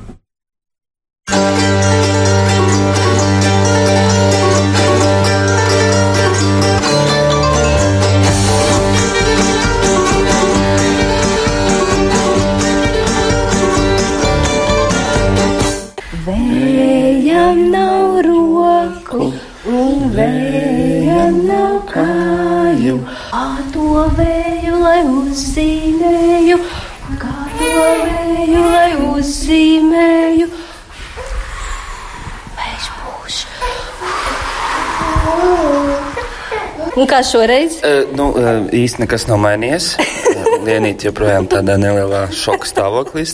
Kā 37.20 37.24
šoreiz? 37.28 37.74
Uh, 37.84 38.06
nu, 38.16 38.30
uh, 38.32 38.62
īsti 38.72 39.02
nekas 39.02 39.26
nav 39.28 39.42
mainījies. 39.42 39.90
Lienīt 40.64 41.02
joprojām 41.04 41.44
tādā 41.52 41.74
nelielā 41.76 42.22
šoka 42.32 42.64
stāvoklī. 42.64 43.26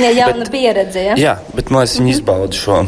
Ja 0.00 0.08
jauna 0.16 0.46
bet, 0.46 0.48
pieredze, 0.54 1.02
ja? 1.10 1.18
Jā, 1.20 1.34
bet 1.52 1.68
man 1.68 1.84
es 1.84 1.98
viņu 1.98 2.14
izbaudu 2.14 2.56
šo. 2.56 2.78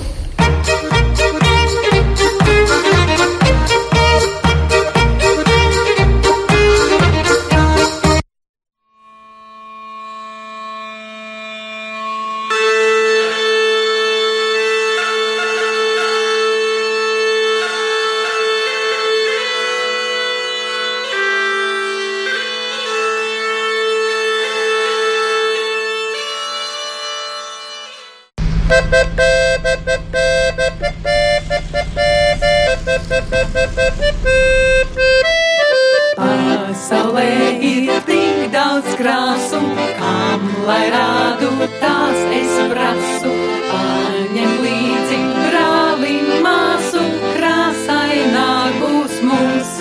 Pasaulē 36.18 37.30
ir 37.58 37.88
tik 38.06 38.52
daudz 38.52 38.86
krāsu, 39.00 39.58
kam 39.98 40.44
lai 40.68 40.84
rādu 40.94 41.48
tās 41.82 42.20
es 42.38 42.54
prasu. 42.70 43.32
Paņem 43.70 44.52
līdzi 44.66 45.18
brāli 45.40 46.14
māsu, 46.46 47.02
krāsainā 47.34 48.46
būs 48.78 49.18
mums. 49.26 49.74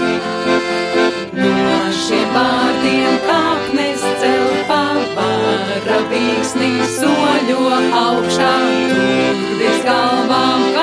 No 1.37 1.53
šiem 2.01 2.33
vārdiem 2.33 3.21
kāpnes 3.29 4.09
celpā, 4.23 4.81
varavīksnī 5.21 6.73
soļo 6.97 7.63
augšā, 8.03 8.53
tur 8.89 9.47
bez 9.61 9.81
galvām 9.85 10.61
kāpnes. 10.65 10.78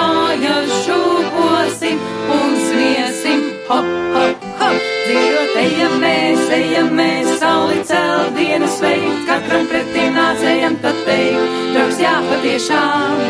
hop, 3.69 3.85
hop, 4.15 4.37
hop! 4.59 4.77
Dziedot, 5.07 5.57
ejamies, 5.57 6.51
ejamies, 6.51 7.29
sauli 7.39 7.83
cel 7.85 8.31
dienas 8.35 8.81
veikt, 8.83 9.27
katram 9.29 9.67
pretim 9.71 10.15
nācējam 10.17 10.75
tad 10.83 10.99
teikt, 11.07 11.53
draugs 11.75 12.01
jāpatiešām. 12.03 13.21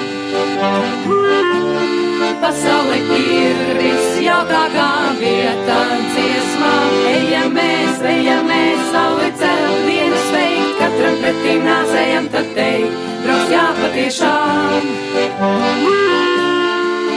Pasaule 2.40 2.98
ir 3.16 3.60
visjaukākā 3.80 4.90
vieta 5.20 5.78
dziesmā, 6.14 6.74
ejamies, 7.12 8.00
ejamies, 8.14 8.82
sauli 8.92 9.30
cel 9.40 9.72
dienas 9.88 10.28
veikt, 10.32 10.74
katram 10.80 11.16
pretim 11.24 11.64
nācējam 11.68 12.30
tad 12.32 12.52
teikt, 12.56 13.04
draugs 13.26 13.52
jāpatiešām. 13.52 14.92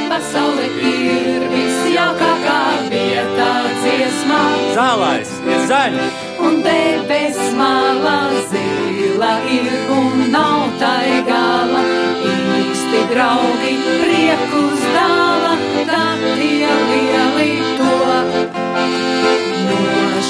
Pasaule 0.09 0.67
ir 0.91 1.47
visjaukākā 1.55 2.59
vieta 2.89 2.98
debes 4.09 4.25
malā. 4.25 4.73
Zālais 4.75 5.31
ir 5.45 5.65
zaļš. 5.69 6.17
Un 6.45 6.61
debes 6.65 7.37
malā 7.57 8.17
zila 8.49 9.33
ir 9.53 9.69
un 9.93 10.31
nav 10.33 10.65
tai 10.81 11.21
gala. 11.27 11.83
Īsti 12.31 13.05
draugi 13.13 13.75
prieku 14.01 14.65
zdāla, 14.81 15.55
tad 15.91 16.25
tie 16.41 16.75
lieli 16.89 17.51
to. 17.77 17.95
No 19.69 19.81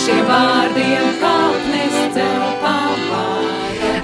šiem 0.03 0.25
vārdiem 0.27 1.13
kā. 1.23 1.38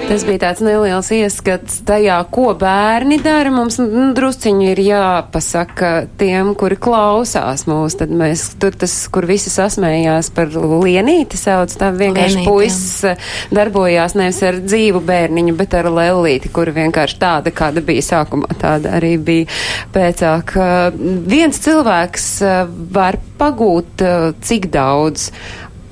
Tas 0.06 0.22
bija 0.22 0.38
tāds 0.44 0.60
neliels 0.62 1.08
ieskats 1.10 1.80
tajā, 1.86 2.20
ko 2.30 2.52
bērni 2.54 3.16
dara. 3.24 3.50
Mums 3.50 3.80
nu, 3.82 4.04
drusciņi 4.14 4.68
ir 4.70 4.80
jāpasaka 4.84 5.90
tiem, 6.20 6.52
kuri 6.58 6.78
klausās 6.78 7.64
mūs. 7.66 7.96
Tad 7.98 8.12
mēs 8.14 8.44
tur 8.62 8.76
tas, 8.78 8.94
kur 9.10 9.26
visi 9.26 9.50
sasmējās 9.50 10.30
par 10.36 10.54
lienīti 10.54 11.40
sauc, 11.40 11.74
tā 11.74 11.90
vienkārši 11.90 12.38
Lienīti, 12.38 12.46
puisis 12.46 13.18
darbojās 13.50 14.14
nevis 14.14 14.38
ar 14.46 14.60
dzīvu 14.62 15.02
bērniņu, 15.10 15.56
bet 15.58 15.74
ar 15.74 15.90
lellīti, 15.90 16.54
kur 16.54 16.70
vienkārši 16.76 17.20
tāda, 17.26 17.50
kāda 17.50 17.82
bija 17.82 18.06
sākumā, 18.06 18.54
tāda 18.62 18.94
arī 19.00 19.16
bija 19.18 19.50
pēcāk. 19.96 20.54
Viens 21.26 21.58
cilvēks 21.66 22.30
var 22.94 23.18
pagūt 23.42 24.06
cik 24.46 24.70
daudz 24.70 25.32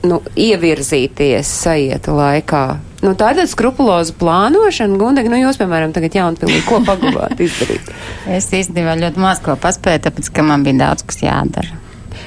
nu, 0.08 0.20
ievirzīties 0.38 1.50
sajieta 1.64 2.14
laikā. 2.14 2.64
Nu, 3.04 3.12
tā 3.12 3.34
ir 3.34 3.40
tāda 3.40 3.50
skrupuloza 3.50 4.14
plānošana, 4.16 4.96
Gundega, 5.00 5.28
nu 5.32 5.42
jūs, 5.42 5.58
piemēram, 5.60 5.92
tagad 5.96 6.16
jaunpilī, 6.16 6.62
ko 6.68 6.80
paguvāt 6.86 7.40
izdarīt? 7.44 7.90
Es 8.36 8.48
īstenībā 8.56 8.96
ļoti 8.96 9.20
maz 9.20 9.42
ko 9.44 9.58
paspēju, 9.60 10.06
tāpēc, 10.06 10.30
ka 10.32 10.44
man 10.46 10.64
bija 10.64 10.86
daudz, 10.86 11.04
kas 11.04 11.20
jādara. 11.20 11.80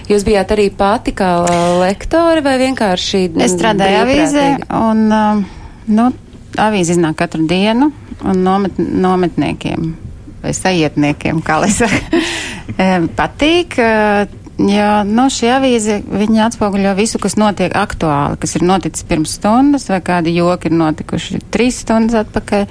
Jūs 0.08 0.24
bijāt 0.28 0.52
arī 0.54 0.70
pati 0.72 1.12
kā 1.18 1.32
lektore 1.82 2.44
vai 2.46 2.56
vienkārši? 2.62 3.24
Es 3.44 3.56
strādāju 3.58 4.04
avīzē 4.04 4.46
un, 4.78 5.02
um, 5.12 5.42
nu, 5.90 6.10
avīze 6.62 6.96
iznāk 6.96 7.18
katru 7.20 7.48
dienu 7.50 7.90
un 8.24 8.44
nomet, 8.46 8.78
nometniekiem 8.78 9.90
vai 10.44 10.54
sajietniekiem, 10.56 11.42
kā 11.46 11.60
lai 11.64 11.72
saka, 11.74 12.22
patīk. 13.20 13.80
Jā, 14.58 15.04
no 15.06 15.28
šī 15.30 15.52
avīze 15.54 16.00
viņi 16.02 16.42
atspoguļo 16.48 16.96
visu, 16.98 17.20
kas 17.22 17.38
notiek 17.38 17.76
aktuāli, 17.78 18.40
kas 18.42 18.58
ir 18.58 18.66
noticis 18.66 19.06
pirms 19.06 19.36
stundas, 19.38 19.86
vai 19.92 20.02
kādi 20.02 20.34
joki 20.34 20.72
ir 20.72 20.80
notikuši 20.80 21.44
trīs 21.54 21.84
stundas 21.84 22.24
atpakaļ. 22.24 22.66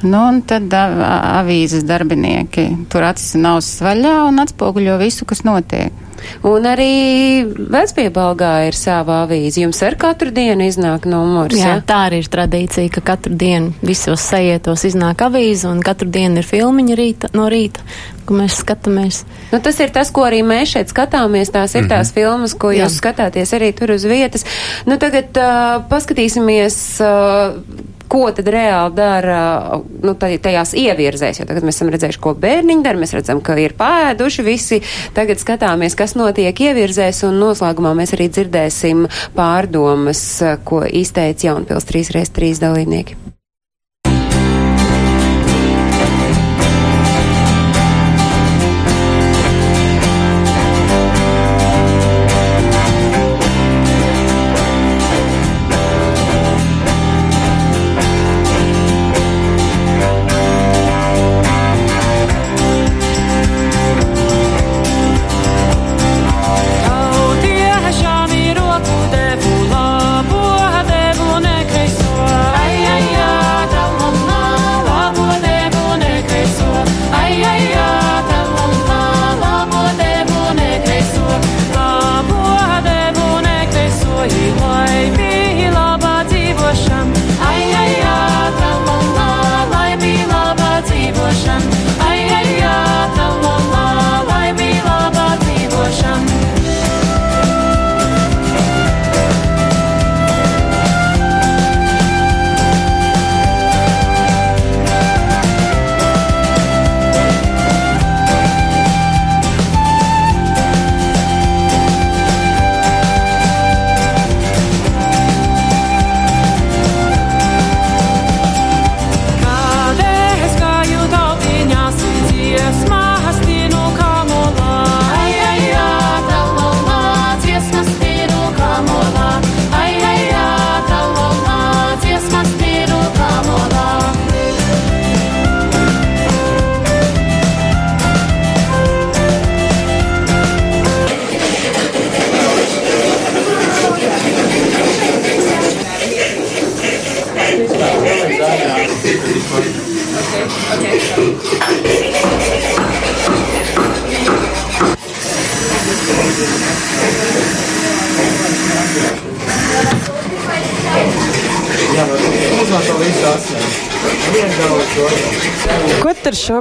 Nu, 0.00 0.20
un 0.30 0.42
tad 0.48 0.72
avīzes 0.72 1.84
darbinieki 1.88 2.66
tur 2.92 3.04
acis 3.08 3.34
un 3.36 3.48
ausis 3.54 3.82
vaļā 3.84 4.14
un 4.28 4.40
atspoguļo 4.44 4.96
visu, 5.00 5.28
kas 5.28 5.44
notiek. 5.44 5.96
Un 6.44 6.66
arī 6.68 7.44
vecpiebalgā 7.44 8.52
ir 8.68 8.76
sava 8.76 9.22
avīze. 9.24 9.62
Jums 9.64 9.80
ar 9.86 9.96
katru 10.00 10.32
dienu 10.36 10.66
iznāk 10.68 11.06
numurs, 11.08 11.56
Jā, 11.56 11.76
ja? 11.76 11.82
tā 11.84 12.02
arī 12.08 12.20
ir 12.22 12.30
tradīcija, 12.32 12.92
ka 12.96 13.04
katru 13.12 13.36
dienu 13.40 13.74
visos 13.84 14.24
sajietos 14.28 14.84
iznāk 14.88 15.24
avīze 15.26 15.68
un 15.70 15.80
katru 15.84 16.10
dienu 16.12 16.40
ir 16.42 16.48
filmiņa 16.48 16.98
rīta, 17.00 17.32
no 17.36 17.48
rīta, 17.52 17.84
ko 18.30 18.38
mēs 18.38 18.62
skatāmies. 18.62 19.24
Nu, 19.50 19.58
tas 19.62 19.78
ir 19.82 19.90
tas, 19.94 20.12
ko 20.14 20.24
arī 20.28 20.44
mēs 20.46 20.76
šeit 20.76 20.94
skatāmies. 20.94 21.50
Tās 21.50 21.74
ir 21.74 21.82
mm 21.82 21.86
-hmm. 21.86 21.94
tās 21.96 22.14
filmas, 22.14 22.54
ko 22.54 22.70
jūs 22.70 22.94
Jā. 22.94 22.98
skatāties 23.02 23.54
arī 23.58 23.72
tur 23.74 23.90
uz 23.90 24.04
vietas. 24.04 24.46
Nu, 24.86 24.96
tagad 24.96 25.34
uh, 25.36 25.82
paskatīsimies. 25.90 27.00
Uh, 27.02 27.88
ko 28.10 28.32
tad 28.34 28.48
reāli 28.50 28.94
dara 28.94 29.78
nu, 30.02 30.14
tajās 30.18 30.74
ievirzēs. 30.74 31.40
Jo 31.40 31.46
tagad 31.46 31.62
mēs 31.62 31.78
esam 31.78 31.92
redzējuši, 31.94 32.18
ko 32.18 32.34
bērniņi 32.34 32.82
dara. 32.82 32.98
Mēs 32.98 33.14
redzam, 33.14 33.40
ka 33.40 33.54
ir 33.54 33.76
pēduši 33.78 34.42
visi. 34.42 34.82
Tagad 35.14 35.38
skatāmies, 35.38 35.94
kas 35.94 36.16
notiek 36.18 36.60
ievirzēs, 36.66 37.22
un 37.28 37.38
noslēgumā 37.38 37.94
mēs 37.94 38.16
arī 38.18 38.26
dzirdēsim 38.34 39.06
pārdomas, 39.38 40.42
ko 40.64 40.82
izteica 40.84 41.52
Jaunpils 41.52 41.86
3x3 41.86 42.58
dalībnieki. 42.66 43.29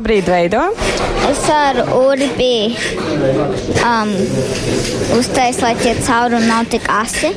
Šobrīd 0.09 0.29
veido? 0.31 0.59
Es 1.29 1.41
ar 1.53 1.77
urbi 1.93 2.73
um, 3.85 4.13
uztaisu, 5.19 5.61
lai 5.61 5.75
tie 5.77 5.93
caurumi 6.01 6.49
nav 6.49 6.65
tik 6.71 6.87
asi. 6.89 7.29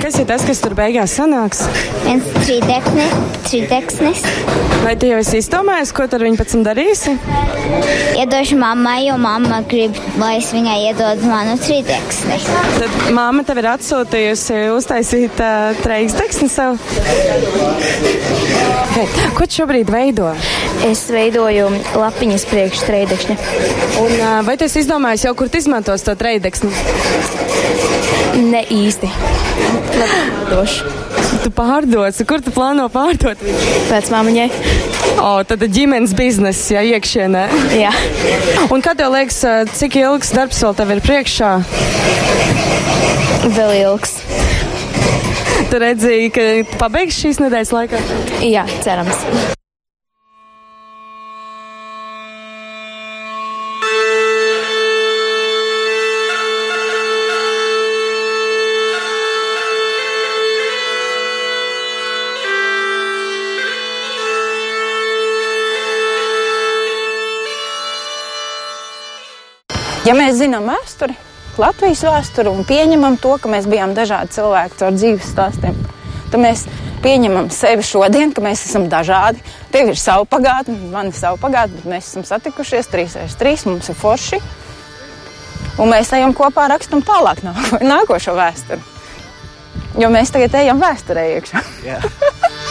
Kas 0.00 0.16
ir 0.16 0.24
tas, 0.24 0.40
kas 0.48 0.60
tur 0.64 0.72
beigās 0.78 1.12
sanāks? 1.12 1.58
Viens 2.06 2.24
trīdekni, 2.40 3.04
trīdeksnis. 3.44 4.22
Vai 4.80 4.94
tu 4.96 5.10
jau 5.10 5.18
esi 5.20 5.42
izdomājis, 5.42 5.92
ko 5.92 6.06
tur 6.08 6.24
viņi 6.24 6.38
pēc 6.40 6.54
tam 6.54 6.62
darīsi? 6.64 7.12
Iedošu 8.16 8.56
mammai, 8.60 9.02
jo 9.10 9.18
mamma 9.20 9.60
grib, 9.68 9.98
lai 10.20 10.38
es 10.38 10.48
viņai 10.56 10.78
iedod 10.86 11.20
manu 11.28 11.58
trīdeksni. 11.60 12.38
Tad 12.78 12.96
mamma 13.16 13.44
tev 13.44 13.60
ir 13.60 13.68
atsūtījusi 13.74 14.62
uztaisīt 14.72 15.44
uh, 15.44 15.76
trīdeksni 15.84 16.48
sev. 16.48 16.80
Okay. 18.90 19.06
Ko 19.36 19.44
tu 19.44 19.60
šobrīd 19.60 19.92
veido? 19.92 20.32
Es 20.88 21.04
veidoju 21.12 21.68
lapiņas 22.00 22.48
priekš 22.48 22.86
trīdekšņa. 22.88 23.38
Un 24.00 24.16
uh, 24.16 24.40
vai 24.48 24.56
tu 24.56 24.64
esi 24.64 24.80
izdomājis 24.80 25.28
jau, 25.28 25.36
kur 25.36 25.52
tu 25.52 25.60
izmantos 25.60 26.08
to 26.08 26.16
trīdeksni? 26.16 26.72
Ne 28.40 28.62
īsti. 28.72 29.10
Pārdošu. 30.00 30.96
Tu 31.44 31.50
pārdosi, 31.54 32.24
kur 32.28 32.40
tu 32.44 32.52
plāno 32.54 32.86
pārdot? 32.92 33.40
Pēc 33.90 34.08
māmiņai. 34.12 34.48
O, 35.20 35.32
tad 35.46 35.62
ģimenes 35.74 36.14
biznesa, 36.16 36.78
ja 36.78 36.96
iekšienē. 36.96 37.44
Jā. 37.76 37.92
Un 38.72 38.84
kā 38.84 38.96
tev 38.98 39.12
liekas, 39.14 39.42
cik 39.76 40.00
ilgs 40.00 40.32
darbs 40.36 40.62
vēl 40.64 40.76
tev 40.80 40.94
ir 40.96 41.04
priekšā? 41.04 41.52
Vēl 43.58 43.76
ilgs. 43.82 44.18
Tu 45.70 45.84
redzēji, 45.84 46.34
ka 46.34 46.50
pabeigsi 46.80 47.26
šīs 47.26 47.40
nedēļas 47.44 47.74
laikā? 47.76 48.04
Jā, 48.48 48.66
cerams. 48.84 49.58
Ja 70.10 70.16
mēs 70.18 70.40
zinām 70.40 70.64
vēsturi, 70.66 71.14
Latvijas 71.60 72.00
vēsturi 72.02 72.50
un 72.50 72.64
pieņemam 72.66 73.14
to, 73.22 73.36
ka 73.38 73.46
mēs 73.52 73.68
bijām 73.70 73.92
dažādi 73.94 74.34
cilvēki 74.34 74.80
caur 74.80 74.96
dzīves 74.96 75.28
stāstiem, 75.30 75.76
tad 76.32 76.42
mēs 76.42 76.64
pieņemam 77.04 77.46
sevi 77.54 77.84
šodien, 77.86 78.32
ka 78.34 78.42
mēs 78.42 78.64
esam 78.66 78.88
dažādi. 78.90 79.38
Tev 79.70 79.92
ir 79.92 80.00
sava 80.02 80.26
pagātne, 80.26 80.74
man 80.90 81.12
ir 81.12 81.14
sava 81.14 81.38
pagātne, 81.38 81.78
bet 81.78 81.92
mēs 81.92 82.10
esam 82.10 82.26
satikušies 82.26 82.90
trīs 82.90 83.14
reizes 83.20 83.38
trīs, 83.38 83.62
mums 83.70 83.92
ir 83.92 84.00
forši. 84.00 84.40
Un 85.78 85.94
mēs 85.94 86.10
ejam 86.18 86.34
kopā, 86.34 86.66
rakstam 86.74 87.06
tālāk 87.06 87.44
nākošo 87.92 88.34
vēsturi. 88.34 88.82
Jo 90.02 90.10
mēs 90.10 90.34
tagad 90.34 90.58
ejam 90.58 90.82
vēsturē 90.82 91.28
iekšā. 91.36 91.62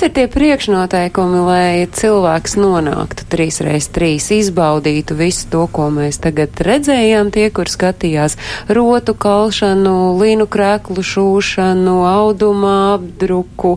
Kas 0.00 0.08
ir 0.08 0.14
tie 0.16 0.28
priekšnoteikumi, 0.32 1.40
lai 1.44 1.84
cilvēks 1.92 2.54
nonāktu 2.56 3.26
3x3, 3.28 4.06
izbaudītu 4.32 5.12
visu 5.18 5.50
to, 5.52 5.66
ko 5.68 5.90
mēs 5.92 6.16
tagad 6.24 6.56
redzējām, 6.64 7.28
tie, 7.28 7.50
kur 7.52 7.68
skatījās 7.68 8.38
rotu 8.72 9.12
kalšanu, 9.12 9.92
līnu 10.16 10.46
krēklu 10.48 11.04
šūšanu, 11.04 11.98
auduma 12.08 12.72
apdruku 12.94 13.74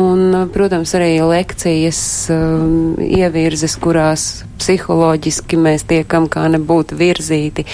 un, 0.00 0.48
protams, 0.56 0.96
arī 0.96 1.20
lekcijas 1.20 2.00
um, 2.32 2.96
ievirzes, 2.96 3.76
kurās 3.76 4.26
psiholoģiski 4.56 5.60
mēs 5.60 5.84
tiekam 5.92 6.30
kā 6.32 6.48
nebūtu 6.56 6.96
virzīti. 6.96 7.68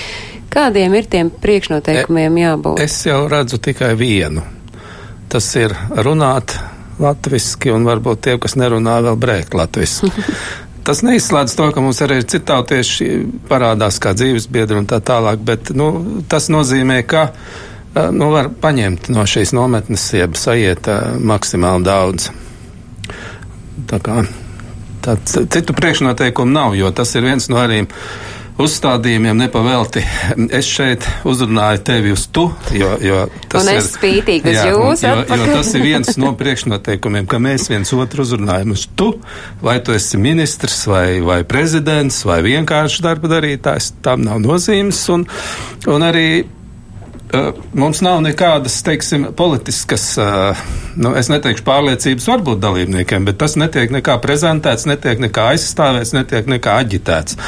Kādiem 0.50 0.98
ir 0.98 1.06
tiem 1.06 1.30
priekšnoteikumiem 1.30 2.42
jābūt? 2.48 2.82
Es 2.82 2.98
jau 3.06 3.28
redzu 3.30 3.62
tikai 3.62 3.94
vienu. 3.94 4.42
Tas 5.30 5.54
ir 5.54 5.78
runāt 6.02 6.58
latviski, 7.00 7.72
un 7.72 7.86
varbūt 7.88 8.26
tie, 8.26 8.36
kas 8.42 8.56
nerunā, 8.60 8.98
vēl 9.06 9.18
brēkt 9.20 9.56
latviski. 9.58 10.12
Tas 10.82 10.98
neizslēdz 11.06 11.52
to, 11.54 11.68
ka 11.70 11.82
mums 11.82 12.00
arī 12.02 12.16
ir 12.18 12.24
citautieši 12.26 13.06
parādās 13.46 14.00
kā 14.02 14.16
dzīves 14.18 14.48
biedri 14.50 14.80
un 14.80 14.88
tā 14.90 14.98
tālāk, 14.98 15.38
bet 15.46 15.70
nu, 15.78 15.92
tas 16.26 16.48
nozīmē, 16.50 16.96
ka 17.06 17.28
nu, 18.10 18.32
var 18.34 18.48
paņemt 18.50 19.06
no 19.14 19.22
šīs 19.22 19.54
nometnes, 19.54 20.08
jeb 20.18 20.34
sajiet 20.34 20.90
maksimāli 21.22 21.86
daudz. 21.86 22.32
Tā 23.86 24.00
kā 24.02 24.24
tā, 25.06 25.14
citu 25.22 25.76
priekšnoteikumu 25.78 26.50
nav, 26.50 26.74
jo 26.78 26.90
tas 26.90 27.14
ir 27.14 27.30
viens 27.30 27.46
no 27.52 27.62
arī 27.62 27.84
uzstādījumiem 28.60 29.38
nepavelti. 29.44 30.02
Es 30.52 30.68
šeit 30.68 31.06
uzrunāju 31.28 31.82
tevi 31.86 32.12
uz 32.14 32.26
tu, 32.32 32.46
jo, 32.76 32.90
jo 33.02 33.24
tas 33.52 33.64
ir. 33.64 33.70
Un 33.72 33.80
es 33.80 33.90
spītīgi 33.96 34.52
uz 34.52 34.60
jūs. 34.68 35.04
Jo, 35.06 35.14
jo 35.24 35.48
tas 35.48 35.72
ir 35.76 35.84
viens 35.86 36.16
no 36.20 36.32
priekšnoteikumiem, 36.38 37.28
ka 37.30 37.40
mēs 37.42 37.68
viens 37.72 37.92
otru 37.96 38.26
uzrunājam 38.26 38.74
uz 38.76 38.86
tu, 38.98 39.12
vai 39.64 39.78
tu 39.84 39.96
esi 39.96 40.20
ministrs, 40.20 40.84
vai, 40.90 41.20
vai 41.24 41.42
prezidents, 41.48 42.22
vai 42.28 42.42
vienkārši 42.46 43.04
darba 43.04 43.30
darītājs. 43.36 43.92
Tam 44.04 44.24
nav 44.26 44.42
nozīmes. 44.42 45.00
Un, 45.14 45.26
un 45.90 46.06
arī 46.06 46.26
mums 47.74 48.00
nav 48.04 48.20
nekādas, 48.24 48.76
teiksim, 48.84 49.26
politiskas, 49.36 50.04
nu, 50.96 51.12
es 51.18 51.30
neteikšu 51.32 51.64
pārliecības 51.66 52.28
varbūt 52.28 52.60
dalībniekiem, 52.62 53.24
bet 53.28 53.38
tas 53.40 53.56
netiek 53.60 53.92
nekā 53.94 54.18
prezentēts, 54.24 54.86
netiek 54.90 55.22
nekā 55.22 55.48
aizstāvēts, 55.54 56.14
netiek 56.16 56.50
nekā 56.52 56.76
aģitēts. 56.84 57.38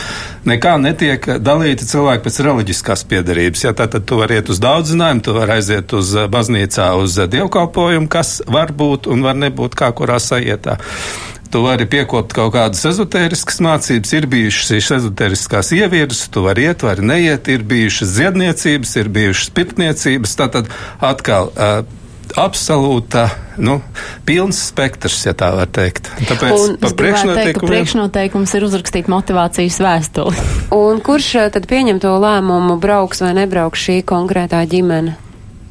Nekā 0.49 0.77
netiek 0.81 1.29
dalīti 1.41 1.89
cilvēki 1.89 2.25
pēc 2.25 2.41
reliģiskās 2.49 3.05
piedarības. 3.11 3.67
Ja, 3.67 3.75
tātad 3.77 4.09
tu 4.09 4.21
vari 4.21 4.41
iet 4.41 4.51
uz 4.53 4.61
daudzinājumu, 4.65 5.25
tu 5.25 5.37
vari 5.37 5.59
aiziet 5.59 5.93
uz 5.97 6.15
baznīcā 6.33 6.91
uz 7.01 7.21
dievkalpojumu, 7.37 8.11
kas 8.13 8.41
var 8.47 8.73
būt 8.77 9.09
un 9.13 9.25
var 9.25 9.39
nebūt 9.41 9.77
kā 9.79 9.93
kurā 9.97 10.21
sajietā 10.23 10.79
tu 11.55 11.61
vari 11.63 11.87
piekopt 11.87 12.33
kaut 12.35 12.51
kādas 12.57 12.83
ezotēriskas 12.89 13.61
mācības, 13.63 14.13
ir 14.19 14.25
bijušas 14.27 14.73
šīs 14.73 14.89
ezotēriskās 14.97 15.69
ievirzes, 15.77 16.27
tu 16.35 16.43
vari 16.43 16.65
iet, 16.67 16.83
vari 16.83 17.05
neiet, 17.07 17.47
ir 17.47 17.63
bijušas 17.71 18.11
ziedniecības, 18.17 18.95
ir 18.99 19.11
bijušas 19.15 19.53
pirtniecības, 19.55 20.33
tātad 20.41 20.73
atkal. 20.99 21.53
Uh, 21.55 22.01
absolūta, 22.41 23.29
nu, 23.63 23.77
pilns 24.27 24.59
spektrs, 24.73 25.21
ja 25.29 25.35
tā 25.39 25.53
var 25.55 25.69
teikt. 25.71 26.09
Tāpēc 26.27 26.81
par 26.83 26.97
priekšnoteikumiem. 26.99 27.71
Priekšnoteikums 27.71 28.55
ir 28.59 28.67
uzrakstīt 28.67 29.11
motivācijas 29.13 29.79
vēstuli. 29.85 30.47
Un 30.81 30.99
kurš 31.05 31.29
tad 31.55 31.69
pieņem 31.71 32.01
to 32.03 32.17
lēmumu, 32.19 32.81
brauks 32.83 33.23
vai 33.23 33.31
nebrauks 33.39 33.87
šī 33.87 34.01
konkrētā 34.09 34.65
ģimene? 34.67 35.15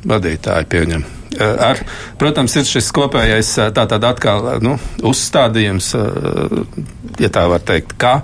Vadītāji 0.08 0.72
pieņem. 0.72 1.04
Ar, 1.42 1.80
protams, 2.22 2.56
ir 2.60 2.68
šis 2.70 2.92
kopējais 2.96 3.56
tātad 3.76 4.04
atkal 4.06 4.50
nu, 4.64 4.78
uzstādījums, 5.06 5.94
ja 7.22 7.32
tā 7.34 7.48
var 7.52 7.64
teikt, 7.66 7.96
kā 7.98 8.20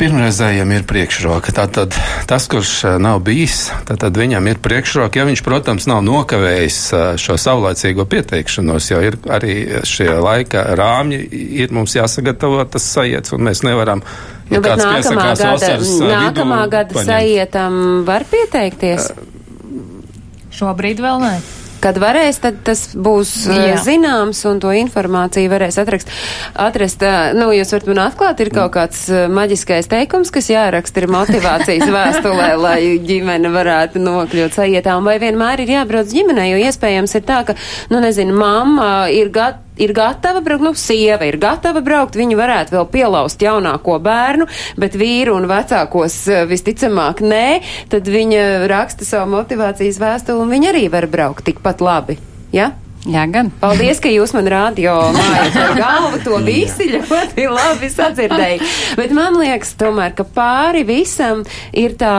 pirmreizējiem 0.00 0.72
ir 0.76 0.84
priekšroka. 0.88 1.52
Tātad 1.56 1.96
tas, 2.28 2.46
kurš 2.50 2.98
nav 3.00 3.22
bijis, 3.24 3.70
tad 3.88 4.16
viņam 4.18 4.48
ir 4.50 4.60
priekšroka. 4.62 5.20
Ja 5.20 5.26
viņš, 5.28 5.42
protams, 5.46 5.88
nav 5.88 6.02
nokavējis 6.06 6.78
šo 7.22 7.38
saulēcīgo 7.40 8.06
pieteikšanos, 8.10 8.90
jo 8.92 9.00
ir 9.04 9.18
arī 9.32 9.56
šie 9.88 10.10
laika 10.22 10.66
rāmji, 10.78 11.24
ir 11.64 11.72
mums 11.74 11.96
jāsagatavo 11.96 12.64
tas 12.72 12.88
sajiets, 12.96 13.32
un 13.32 13.46
mēs 13.48 13.64
nevaram. 13.66 14.04
Ja 14.50 14.58
nu, 14.58 14.64
bet 14.66 14.82
nākamā 14.82 15.28
gada, 15.38 15.78
nākamā 16.10 16.64
gada 16.68 16.98
paņemt. 16.98 17.08
sajietam 17.08 17.78
var 18.08 18.26
pieteikties? 18.28 19.12
Uh, 19.14 19.41
Šobrīd 20.52 21.02
vēl 21.02 21.20
nē. 21.22 21.34
Kad 21.82 21.96
varēs, 21.98 22.36
tad 22.38 22.60
tas 22.62 22.84
būs 22.94 23.30
Jā. 23.50 23.72
zināms 23.82 24.38
un 24.46 24.60
to 24.62 24.70
informāciju 24.78 25.50
varēs 25.50 25.80
atrakst, 25.82 26.12
atrast. 26.54 27.02
Nu, 27.34 27.48
jūs 27.50 27.74
varat 27.74 27.88
man 27.90 28.00
atklāt, 28.04 28.42
ir 28.44 28.52
kaut 28.54 28.70
kāds 28.76 29.00
maģiskais 29.10 29.90
teikums, 29.90 30.30
kas 30.30 30.52
jāraksta 30.52 31.02
ir 31.02 31.08
motivācijas 31.10 31.90
vēstulē, 31.96 32.52
lai 32.60 32.78
ģimene 33.02 33.50
varētu 33.50 34.02
nokļūt 34.04 34.60
sajietām, 34.60 35.02
vai 35.10 35.18
vienmēr 35.22 35.64
ir 35.64 35.74
jābrauc 35.80 36.14
ģimenei, 36.14 36.52
jo 36.52 36.62
iespējams 36.68 37.18
ir 37.18 37.26
tā, 37.26 37.42
ka, 37.50 37.58
nu, 37.90 37.98
nezinu, 38.04 38.38
mamma 38.38 38.92
ir 39.10 39.34
gatava 39.34 39.61
ir 39.76 39.92
gatava 39.96 40.42
braukt, 40.44 40.64
nu, 40.64 40.74
sieva 40.78 41.26
ir 41.28 41.38
gatava 41.42 41.82
braukt, 41.84 42.18
viņa 42.18 42.38
varētu 42.38 42.76
vēl 42.76 42.88
pielaust 42.92 43.42
jaunāko 43.42 43.98
bērnu, 44.02 44.48
bet 44.80 44.98
vīru 44.98 45.36
un 45.38 45.48
vecākos 45.50 46.18
eh, 46.28 46.44
visticamāk 46.50 47.24
nē, 47.24 47.46
tad 47.92 48.08
viņa 48.08 48.68
raksta 48.72 49.08
savu 49.08 49.32
motivācijas 49.38 50.00
vēstuli 50.02 50.44
un 50.44 50.52
viņa 50.52 50.72
arī 50.74 50.86
var 50.92 51.08
braukt 51.12 51.46
tikpat 51.48 51.84
labi. 51.84 52.18
Ja? 52.52 52.72
Jā, 53.02 53.24
gan. 53.26 53.48
Paldies, 53.58 53.98
ka 53.98 54.10
jūs 54.12 54.30
man 54.36 54.46
rādio 54.46 54.94
mājat 55.16 55.56
ar 55.58 55.72
galvu. 55.74 56.20
To 56.22 56.38
visi 56.44 56.86
ļoti 56.92 57.48
labi 57.50 57.90
sadzirdēja. 57.90 58.68
Bet 58.98 59.14
man 59.16 59.40
liekas 59.40 59.74
tomēr, 59.80 60.14
ka 60.14 60.26
pāri 60.36 60.84
visam 60.86 61.42
ir 61.74 61.96
tā 61.98 62.14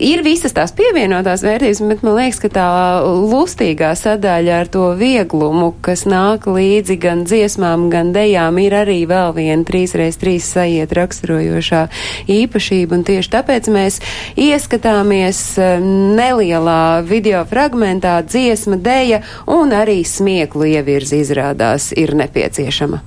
ir 0.00 0.22
visas 0.24 0.54
tās 0.56 0.72
pievienotās 0.76 1.44
vērtības, 1.44 1.80
bet 1.90 2.02
man 2.06 2.16
liekas, 2.16 2.40
ka 2.42 2.50
tā 2.54 2.68
lustīgā 3.04 3.92
sadaļa 3.98 4.56
ar 4.62 4.70
to 4.72 4.86
vieglumu, 4.98 5.72
kas 5.84 6.06
nāk 6.08 6.48
līdzi 6.50 6.96
gan 7.00 7.24
dziesmām, 7.28 7.88
gan 7.92 8.14
dejām, 8.16 8.58
ir 8.62 8.76
arī 8.80 9.02
vēl 9.10 9.34
viena 9.36 9.66
3x3 9.68 10.36
sajiet 10.44 10.94
raksturojošā 10.96 11.84
īpašība, 12.32 12.98
un 12.98 13.06
tieši 13.08 13.34
tāpēc 13.36 13.70
mēs 13.72 14.00
ieskatāmies 14.40 15.42
eh, 15.60 15.76
nelielā 16.16 17.04
video 17.06 17.44
fragmentā 17.48 18.18
dziesma, 18.26 18.80
deja 18.80 19.22
un 19.50 19.76
arī 19.76 20.00
smieklu 20.06 20.72
ievirzi 20.74 21.22
izrādās 21.24 21.92
ir 21.96 22.16
nepieciešama. 22.18 23.04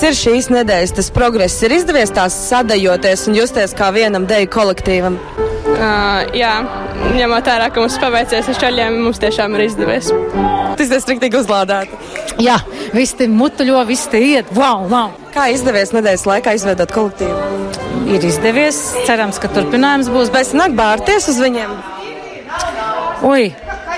Kāds 0.00 0.16
ir 0.16 0.32
šīs 0.32 0.46
nedēļas 0.48 0.94
tas 0.96 1.10
progress? 1.12 1.58
Ir 1.60 1.74
izdevies 1.76 2.08
tās 2.16 2.32
sadajoties 2.46 3.26
un 3.28 3.34
justies 3.36 3.74
kā 3.76 3.90
vienam 3.92 4.24
deju 4.24 4.48
kolektīvam? 4.54 5.18
Uh, 5.36 6.22
jā, 6.32 6.54
ņemot 7.18 7.50
vērā, 7.50 7.66
ka 7.68 7.82
mums 7.84 7.98
paveicies 8.00 8.48
ar 8.48 8.56
šaļiem, 8.62 8.96
mums 9.04 9.20
tiešām 9.20 9.58
ir 9.58 9.66
izdevies. 9.66 10.08
Tas 10.80 10.88
ir 10.88 11.02
striktīgi 11.04 11.36
uzlādēti. 11.42 12.00
Jā, 12.40 12.56
viss 12.96 13.18
te 13.18 13.28
mutuļo, 13.28 13.82
viss 13.90 14.08
te 14.08 14.24
iet. 14.24 14.48
Wow, 14.56 14.86
wow. 14.88 15.12
Kā 15.36 15.50
izdevies 15.52 15.92
nedēļas 15.92 16.24
laikā 16.32 16.56
izveidot 16.56 16.96
kolektīvu? 16.96 17.68
Ir 18.16 18.24
izdevies, 18.24 18.80
cerams, 19.04 19.36
ka 19.36 19.52
turpinājums 19.52 20.08
būs. 20.16 20.32
Bet 20.32 20.56
nāk 20.56 20.80
bārties 20.80 21.28
uz 21.28 21.44
viņiem? 21.44 21.76
Ui, 23.28 23.50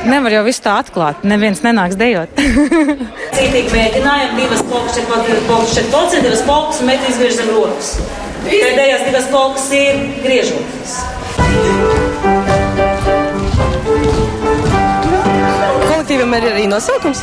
Nevar 0.09 0.35
jau 0.35 0.43
visu 0.47 0.65
tā 0.65 0.77
atklāt. 0.83 1.23
Neviens 1.27 1.63
nenāks 1.63 1.99
dejot. 2.01 2.33
Cītīgi 3.37 3.71
mēģinājumi, 3.71 4.41
divas 4.41 4.65
polkas, 4.67 4.99
četri 4.99 5.43
polkas, 5.47 5.75
divas 6.27 6.45
un 6.83 6.91
mēs 6.91 7.09
izvirzam 7.13 7.53
rokas. 7.55 7.95
Pēdējās 8.49 9.07
divas 9.07 9.29
polkas 9.31 9.69
ir 9.79 10.03
griežoties. 10.25 10.99
Kolektīvam 15.93 16.03
kolektīvam 16.13 16.35
ir 16.37 16.45
arī 16.51 16.65
nosaukums? 16.69 17.23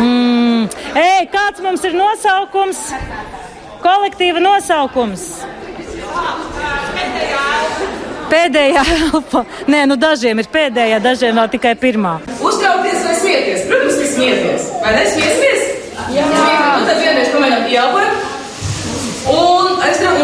Mm. 0.00 0.68
Ei, 0.96 1.26
kāds 1.32 1.60
mums 1.60 1.82
ir 1.84 1.96
nosaukums? 1.98 2.78
Kolektīva 3.82 4.40
nosaukums. 4.40 5.26
Pēdējā 6.94 7.69
elpa. 8.34 9.44
Nē, 9.70 9.84
nu 9.90 9.96
dažiem 10.00 10.38
ir 10.42 10.48
pēdējā, 10.52 11.00
dažiem 11.02 11.36
vēl 11.40 11.48
tikai 11.56 11.74
pirmā. 11.78 12.18
Uztraukties 12.38 13.04
vai 13.06 13.14
smieties? 13.22 13.66
Protams, 13.70 13.96
ka 14.00 14.06
smieties. 14.14 14.68
Vai 14.82 14.94
ne 14.96 15.06
smiesimies? 15.14 15.60
Jā. 16.16 16.26
Jā. 16.26 16.60
Nu, 16.80 16.86
tad 16.88 16.98
vienreiz 17.02 17.32
pamēģinām 17.34 17.66
ieelpot. 17.70 18.28
Un 19.30 19.82
aizskrām 19.84 20.16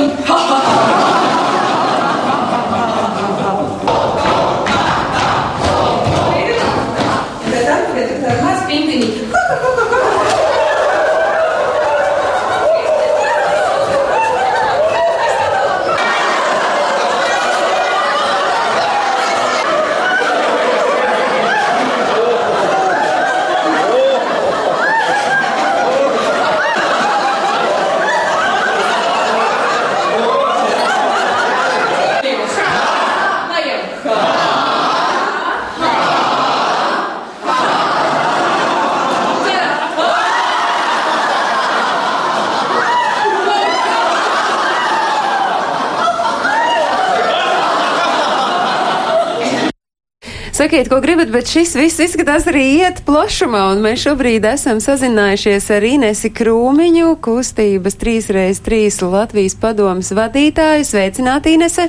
Sakiet, 50.67 50.89
ko 50.91 50.97
gribat, 50.99 51.29
bet 51.31 51.47
šis 51.47 51.77
viss 51.79 52.01
izskatās 52.03 52.49
arī 52.51 52.65
iet 52.81 52.97
plašumā, 53.07 53.61
un 53.71 53.85
mēs 53.85 54.01
šobrīd 54.03 54.49
esam 54.51 54.81
sazinājušies 54.83 55.69
ar 55.77 55.85
Inesi 55.87 56.33
Krūmiņu, 56.35 57.13
kustības 57.23 57.95
3x3 58.01 58.81
Latvijas 59.13 59.55
padomas 59.63 60.11
vadītāju. 60.19 60.89
Sveicināt, 60.89 61.47
Inese! 61.53 61.87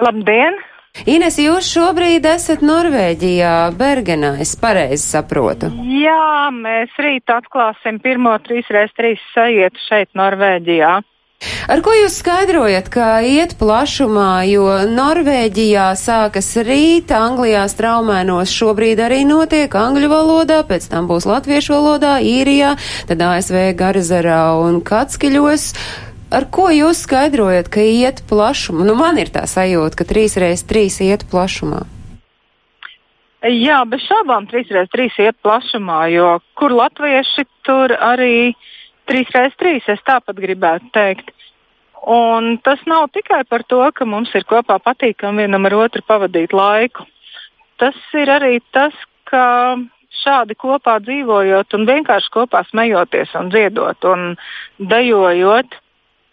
Labdien! 0.00 0.56
Ines, 1.04 1.36
jūs 1.44 1.68
šobrīd 1.74 2.24
esat 2.32 2.64
Norvēģijā, 2.64 3.52
Bergenā, 3.76 4.32
es 4.40 4.54
pareizi 4.56 5.04
saprotu. 5.04 5.68
Jā, 5.92 6.48
mēs 6.48 6.96
rīt 6.96 7.28
atklāsim 7.36 8.00
pirmo 8.00 8.32
3x3 8.48 9.12
sajietu 9.34 9.84
šeit 9.90 10.16
Norvēģijā. 10.16 10.96
Ar 11.38 11.78
ko 11.86 11.92
jūs 11.94 12.16
skaidrojat, 12.18 12.88
ka 12.90 13.20
iet 13.22 13.52
plašumā, 13.60 14.42
jo 14.50 14.64
Norvēģijā 14.90 15.84
sākas 16.00 16.48
rīt, 16.66 17.12
Anglijā 17.14 17.62
straumēnos 17.70 18.50
šobrīd 18.50 18.98
arī 19.04 19.20
notiek 19.28 19.70
angļu 19.70 20.08
valodā, 20.10 20.64
pēc 20.66 20.88
tam 20.90 21.06
būs 21.06 21.28
latviešu 21.30 21.76
valodā, 21.76 22.16
īrijā, 22.26 22.72
tad 23.06 23.22
ASV 23.22 23.68
Garzarā 23.78 24.40
un 24.64 24.80
Katskiļos. 24.82 25.68
Ar 26.34 26.48
ko 26.50 26.66
jūs 26.74 27.04
skaidrojat, 27.06 27.70
ka 27.70 27.86
iet 27.86 28.24
plašumā? 28.28 28.82
Nu, 28.88 28.98
man 28.98 29.20
ir 29.22 29.30
tā 29.32 29.46
sajūta, 29.46 30.00
ka 30.00 30.08
3x3 30.10 31.06
iet 31.06 31.22
plašumā. 31.30 31.84
Jā, 33.46 33.78
bez 33.86 34.02
šaubām 34.08 34.50
3x3 34.50 35.06
iet 35.28 35.38
plašumā, 35.46 36.00
jo 36.10 36.34
kur 36.58 36.74
latvieši 36.74 37.46
tur 37.62 37.94
arī 37.94 38.56
3x3, 39.08 39.80
es 39.94 40.06
tāpat 40.06 40.38
gribētu 40.38 40.90
teikt. 40.94 41.32
Un 42.08 42.56
tas 42.64 42.80
nav 42.86 43.08
tikai 43.12 43.42
par 43.48 43.64
to, 43.68 43.80
ka 43.92 44.06
mums 44.06 44.30
ir 44.38 44.46
kopā 44.48 44.78
patīkami 44.80 45.44
vienam 45.44 45.66
ar 45.68 45.76
otru 45.82 46.04
pavadīt 46.06 46.54
laiku. 46.56 47.06
Tas 47.78 47.96
ir 48.16 48.30
arī 48.30 48.60
tas, 48.74 48.94
ka 49.28 49.76
šādi 50.22 50.56
kopā 50.58 50.98
dzīvojot 51.04 51.74
un 51.76 51.86
vienkārši 51.88 52.32
kopā 52.34 52.64
smejoties 52.70 53.34
un 53.38 53.50
dziedot 53.52 54.08
un 54.08 54.24
dejojot, 54.78 55.76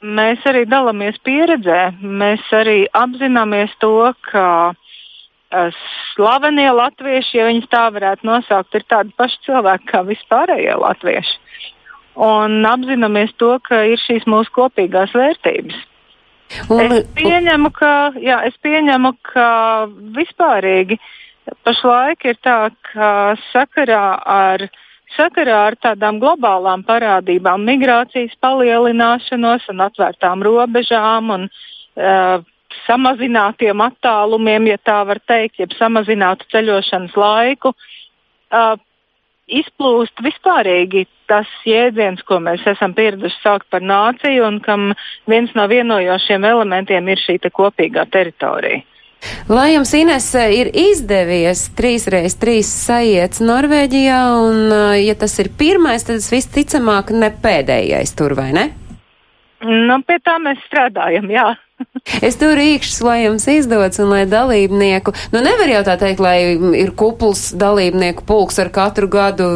mēs 0.06 0.46
arī 0.50 0.66
dalāmies 0.70 1.20
pieredzē. 1.26 1.82
Mēs 2.02 2.46
arī 2.54 2.86
apzināmies 2.94 3.74
to, 3.82 4.14
ka 4.30 4.48
uh, 4.72 5.82
slavenie 6.14 6.70
latvieši, 6.72 7.40
ja 7.40 7.50
viņus 7.50 7.72
tā 7.74 7.88
varētu 7.96 8.30
nosaukt, 8.30 8.78
ir 8.78 8.86
tādi 8.90 9.16
paši 9.18 9.42
cilvēki 9.50 9.92
kā 9.92 10.06
vispārējie 10.08 10.78
latvieši 10.82 11.45
un 12.16 12.64
apzināmies 12.68 13.34
to, 13.40 13.56
ka 13.64 13.84
ir 13.90 14.00
šīs 14.02 14.26
mūsu 14.30 14.52
kopīgās 14.56 15.14
vērtības. 15.16 15.84
Un, 16.70 16.82
es 16.94 17.06
pieņemu, 17.18 17.72
ka, 17.74 17.92
jā, 18.22 18.40
es 18.48 18.56
pieņemu, 18.64 19.12
ka 19.26 19.50
vispārīgi 20.16 21.00
pašlaik 21.66 22.26
ir 22.30 22.38
tā, 22.46 22.58
ka 22.92 23.10
sakarā 23.50 24.06
ar, 24.30 24.68
sakarā 25.18 25.62
ar 25.72 25.78
tādām 25.82 26.20
globālām 26.22 26.86
parādībām, 26.86 27.66
migrācijas 27.66 28.38
palielināšanos 28.42 29.66
un 29.74 29.86
atvērtām 29.88 30.46
robežām 30.46 31.34
un 31.36 31.48
uh, 31.50 32.46
samazinātiem 32.86 33.82
attālumiem, 33.82 34.70
ja 34.70 34.78
tā 34.78 35.02
var 35.10 35.22
teikt, 35.26 35.60
jeb 35.64 35.74
samazinātu 35.80 36.48
ceļošanas 36.54 37.18
laiku, 37.18 37.74
uh, 37.74 38.76
izplūst 39.46 40.22
vispārīgi 40.26 41.06
tas 41.30 41.50
jēdziens, 41.68 42.24
ko 42.28 42.40
mēs 42.44 42.66
esam 42.70 42.96
pieraduši 42.98 43.42
saukt 43.42 43.70
par 43.74 43.84
nāciju, 43.86 44.46
un 44.48 44.60
kam 44.66 44.92
viens 45.30 45.54
no 45.56 45.68
vienojošiem 45.72 46.46
elementiem 46.46 47.08
ir 47.10 47.22
šī 47.22 47.40
kopīgā 47.50 48.06
teritorija. 48.12 48.84
Lai 49.50 49.72
jums, 49.74 49.90
Ines, 49.98 50.28
ir 50.38 50.70
izdevies 50.78 51.66
3x3 51.78 52.60
sajiets 52.68 53.42
Norvēģijā, 53.42 54.22
un 54.38 54.74
ja 55.02 55.16
tas 55.18 55.34
ir 55.42 55.50
pirmais, 55.58 56.06
tad 56.06 56.20
tas 56.22 56.30
visticamāk 56.34 57.10
ne 57.16 57.32
pēdējais 57.34 58.14
tur, 58.18 58.38
vai 58.38 58.52
ne? 58.54 58.68
Nu, 59.64 60.02
pie 60.04 60.18
tā 60.24 60.36
mēs 60.44 60.60
strādājam, 60.68 61.30
jā. 61.32 61.54
Es 62.28 62.38
tur 62.40 62.54
rīkšķis, 62.56 63.00
lai 63.04 63.16
jums 63.26 63.48
izdodas 63.52 64.00
un 64.00 64.12
lai 64.14 64.22
dalībnieku, 64.30 65.12
nu 65.34 65.42
nevar 65.44 65.72
jau 65.72 65.82
tā 65.88 65.96
teikt, 66.00 66.22
lai 66.24 66.38
ir 66.80 66.92
kupls 66.96 67.50
dalībnieku 67.60 68.24
pulks 68.28 68.60
ar 68.64 68.70
katru 68.76 69.10
gadu 69.12 69.48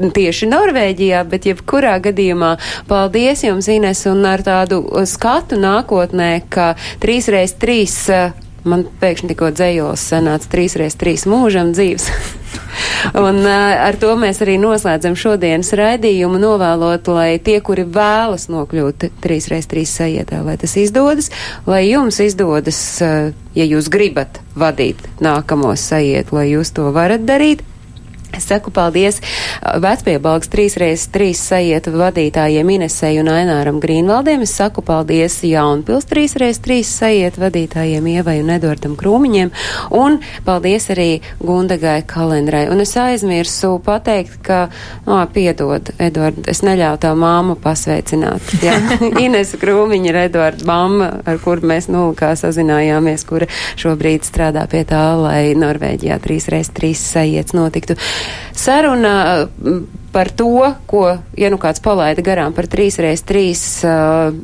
tieši 0.00 0.48
Norvēģijā, 0.50 1.22
bet 1.30 1.46
jebkurā 1.50 1.98
gadījumā 2.02 2.56
paldies 2.90 3.44
jums, 3.46 3.70
Ines, 3.70 4.02
un 4.10 4.24
ar 4.26 4.42
tādu 4.46 4.82
skatu 5.06 5.60
nākotnē, 5.60 6.32
ka 6.50 6.72
3x3 7.04 8.32
man 8.66 8.84
pēkšņi 9.00 9.32
tikko 9.32 9.54
dzējos 9.54 10.10
sanāca 10.12 10.50
3x3 10.56 11.28
mūžam 11.30 11.74
dzīves. 11.76 12.10
Un 13.18 13.40
uh, 13.42 13.86
ar 13.86 13.98
to 14.00 14.12
mēs 14.20 14.42
arī 14.44 14.56
noslēdzam 14.60 15.16
šodienas 15.18 15.72
raidījumu, 15.78 16.40
novēlot, 16.42 17.08
lai 17.12 17.30
tie, 17.42 17.58
kuri 17.64 17.86
vēlas 17.88 18.48
nokļūt 18.52 19.08
3x3 19.24 19.86
sajietā, 19.88 20.42
lai 20.46 20.58
tas 20.60 20.76
izdodas, 20.80 21.30
lai 21.70 21.86
jums 21.88 22.20
izdodas, 22.22 22.80
uh, 23.04 23.32
ja 23.56 23.66
jūs 23.66 23.90
gribat 23.92 24.42
vadīt 24.58 25.02
nākamo 25.24 25.74
sajietu, 25.78 26.38
lai 26.40 26.50
jūs 26.52 26.74
to 26.76 26.90
varat 26.94 27.26
darīt. 27.26 27.64
Es 28.36 28.46
saku 28.46 28.70
paldies 28.70 29.18
vecpiebalgs 29.82 30.50
3x3 30.52 31.30
sajietu 31.34 31.92
vadītājiem 31.98 32.68
Inesei 32.76 33.18
un 33.20 33.30
Aināram 33.32 33.80
Grīnvaldiem. 33.82 34.44
Es 34.46 34.54
saku 34.58 34.84
paldies 34.86 35.40
Jaunpils 35.46 36.06
3x3 36.10 36.80
sajietu 36.86 37.42
vadītājiem 37.42 38.06
Ievai 38.14 38.38
un 38.42 38.52
Edvardam 38.54 38.94
Krūmiņiem. 39.00 39.50
Un 39.98 40.20
paldies 40.46 40.88
arī 40.94 41.08
Gundagai 41.42 42.00
kalendrai. 42.08 42.66
Un 42.70 42.82
es 42.84 42.94
aizmirsu 43.00 43.72
pateikt, 43.84 44.38
ka, 44.46 44.60
no, 45.08 45.18
piedod, 45.34 45.90
Edvard, 45.98 46.40
es 46.50 46.62
neļauju 46.66 47.02
tā 47.02 47.12
māmu 47.18 47.58
pasveicināt. 47.60 48.54
Jā, 48.66 48.78
Ines 49.20 49.56
Krūmiņa 49.60 50.12
ir 50.12 50.20
Edvarda 50.26 50.70
mamma, 50.70 51.10
ar 51.26 51.42
kuru 51.42 51.66
mēs 51.72 51.90
nulkā 51.90 52.32
sazinājāmies, 52.38 53.26
kura 53.28 53.50
šobrīd 53.80 54.26
strādā 54.28 54.66
pie 54.70 54.84
tā, 54.88 55.02
lai 55.18 55.42
Norvēģijā 55.58 56.20
3x3 56.22 56.94
sajiets 56.98 57.56
notiktu. 57.56 57.98
Saruna 58.56 59.14
par 60.12 60.30
to, 60.34 60.74
ko, 60.90 61.04
ja 61.38 61.50
nu 61.52 61.58
kāds 61.62 61.82
palaida 61.84 62.22
garām 62.26 62.54
par 62.56 62.66
3x3 62.70 63.44
uh, 63.86 64.34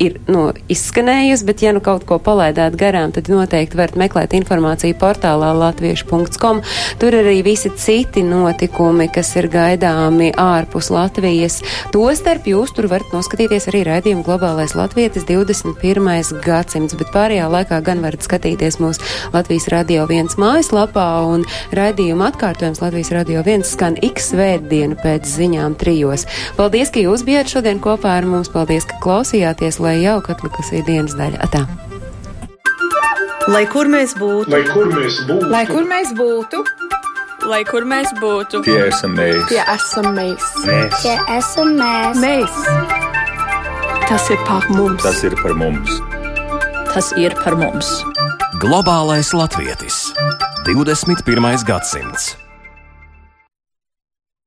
ir 0.00 0.16
nu, 0.30 0.48
izskanējusi, 0.72 1.46
bet 1.48 1.62
ja 1.64 1.74
nu 1.76 1.82
kaut 1.84 2.06
ko 2.08 2.18
palaidāt 2.22 2.76
garām, 2.80 3.12
tad 3.14 3.28
noteikti 3.30 3.78
varat 3.78 3.98
meklēt 4.00 4.34
informāciju 4.38 4.96
portālā 5.00 5.50
latviešu.com. 5.58 6.62
Tur 7.00 7.16
arī 7.20 7.40
visi 7.44 7.72
citi 7.76 8.24
notikumi, 8.26 9.10
kas 9.12 9.34
ir 9.36 9.50
gaidāmi 9.52 10.30
ārpus 10.40 10.90
Latvijas. 10.94 11.60
Tostarp 11.94 12.48
jūs 12.48 12.72
tur 12.76 12.88
varat 12.90 13.12
noskatīties 13.14 13.68
arī 13.70 13.84
raidījumu 13.88 14.24
globālais 14.26 14.74
latvietis 14.78 15.26
21. 15.28 16.40
gadsimts, 16.44 16.96
bet 16.98 17.12
pārējā 17.14 17.50
laikā 17.52 17.82
gan 17.84 18.02
varat 18.04 18.24
skatīties 18.24 18.80
mūsu 18.82 19.04
Latvijas 19.34 19.68
radio 19.72 20.06
viens 20.10 20.38
mājaslapā 20.40 21.08
un 21.28 21.44
raidījumu 21.76 22.26
atkārtojums 22.30 22.82
Latvijas 22.82 23.12
radio 23.14 23.44
viens 23.46 23.68
skan 23.74 23.98
X 24.00 24.30
svētdienu 24.30 24.98
pēc 25.02 25.26
ziņām 25.28 25.76
trijos. 25.80 26.26
Paldies, 26.58 26.92
ka 26.94 27.02
jūs 27.02 27.24
bijāt 27.26 27.50
šodien 27.52 27.80
kopā 27.82 28.16
ar 28.20 28.28
mums. 28.28 28.50
Paldies, 28.52 28.86
ka 28.88 28.98
klausījāties, 29.02 29.80
lai 29.90 29.98
jauka 30.04 30.36
atlikusī 30.36 30.84
dienas 30.86 31.16
daļa. 31.18 31.42
Atā. 31.46 31.64
Lai 33.50 33.64
kur 33.66 33.88
mēs 33.90 34.14
būtu, 34.20 34.50
Lai 34.52 34.62
kur 34.68 34.86
mēs 34.94 35.16
būtu, 35.26 35.50
lai 35.50 35.64
kur 35.66 35.86
mēs 35.90 36.12
būtu, 36.18 36.60
Lai 37.50 37.62
kur 37.64 37.86
mēs 37.88 38.10
būtu, 38.20 38.60
tie 38.66 38.76
esam 38.90 39.14
mēs. 39.16 39.46
tie 39.48 39.62
esam 39.72 40.10
mēs. 40.14 40.44
Mēs. 40.68 40.98
Tie 41.02 41.14
esam 41.38 41.72
mēs. 41.80 42.20
Mēs. 42.20 42.58
Tas 44.10 44.28
ir 44.30 44.38
par 44.46 44.66
mums. 44.68 45.02
Tas 45.02 45.22
ir 45.24 45.34
par 45.40 45.54
mums. 45.56 45.96
Tas 46.92 47.08
ir 47.16 47.34
par 47.40 47.56
mums. 47.56 47.88
Globālais 48.60 49.32
latvietis. 49.32 50.12
21. 50.68 51.64
gadsimts. 51.64 52.34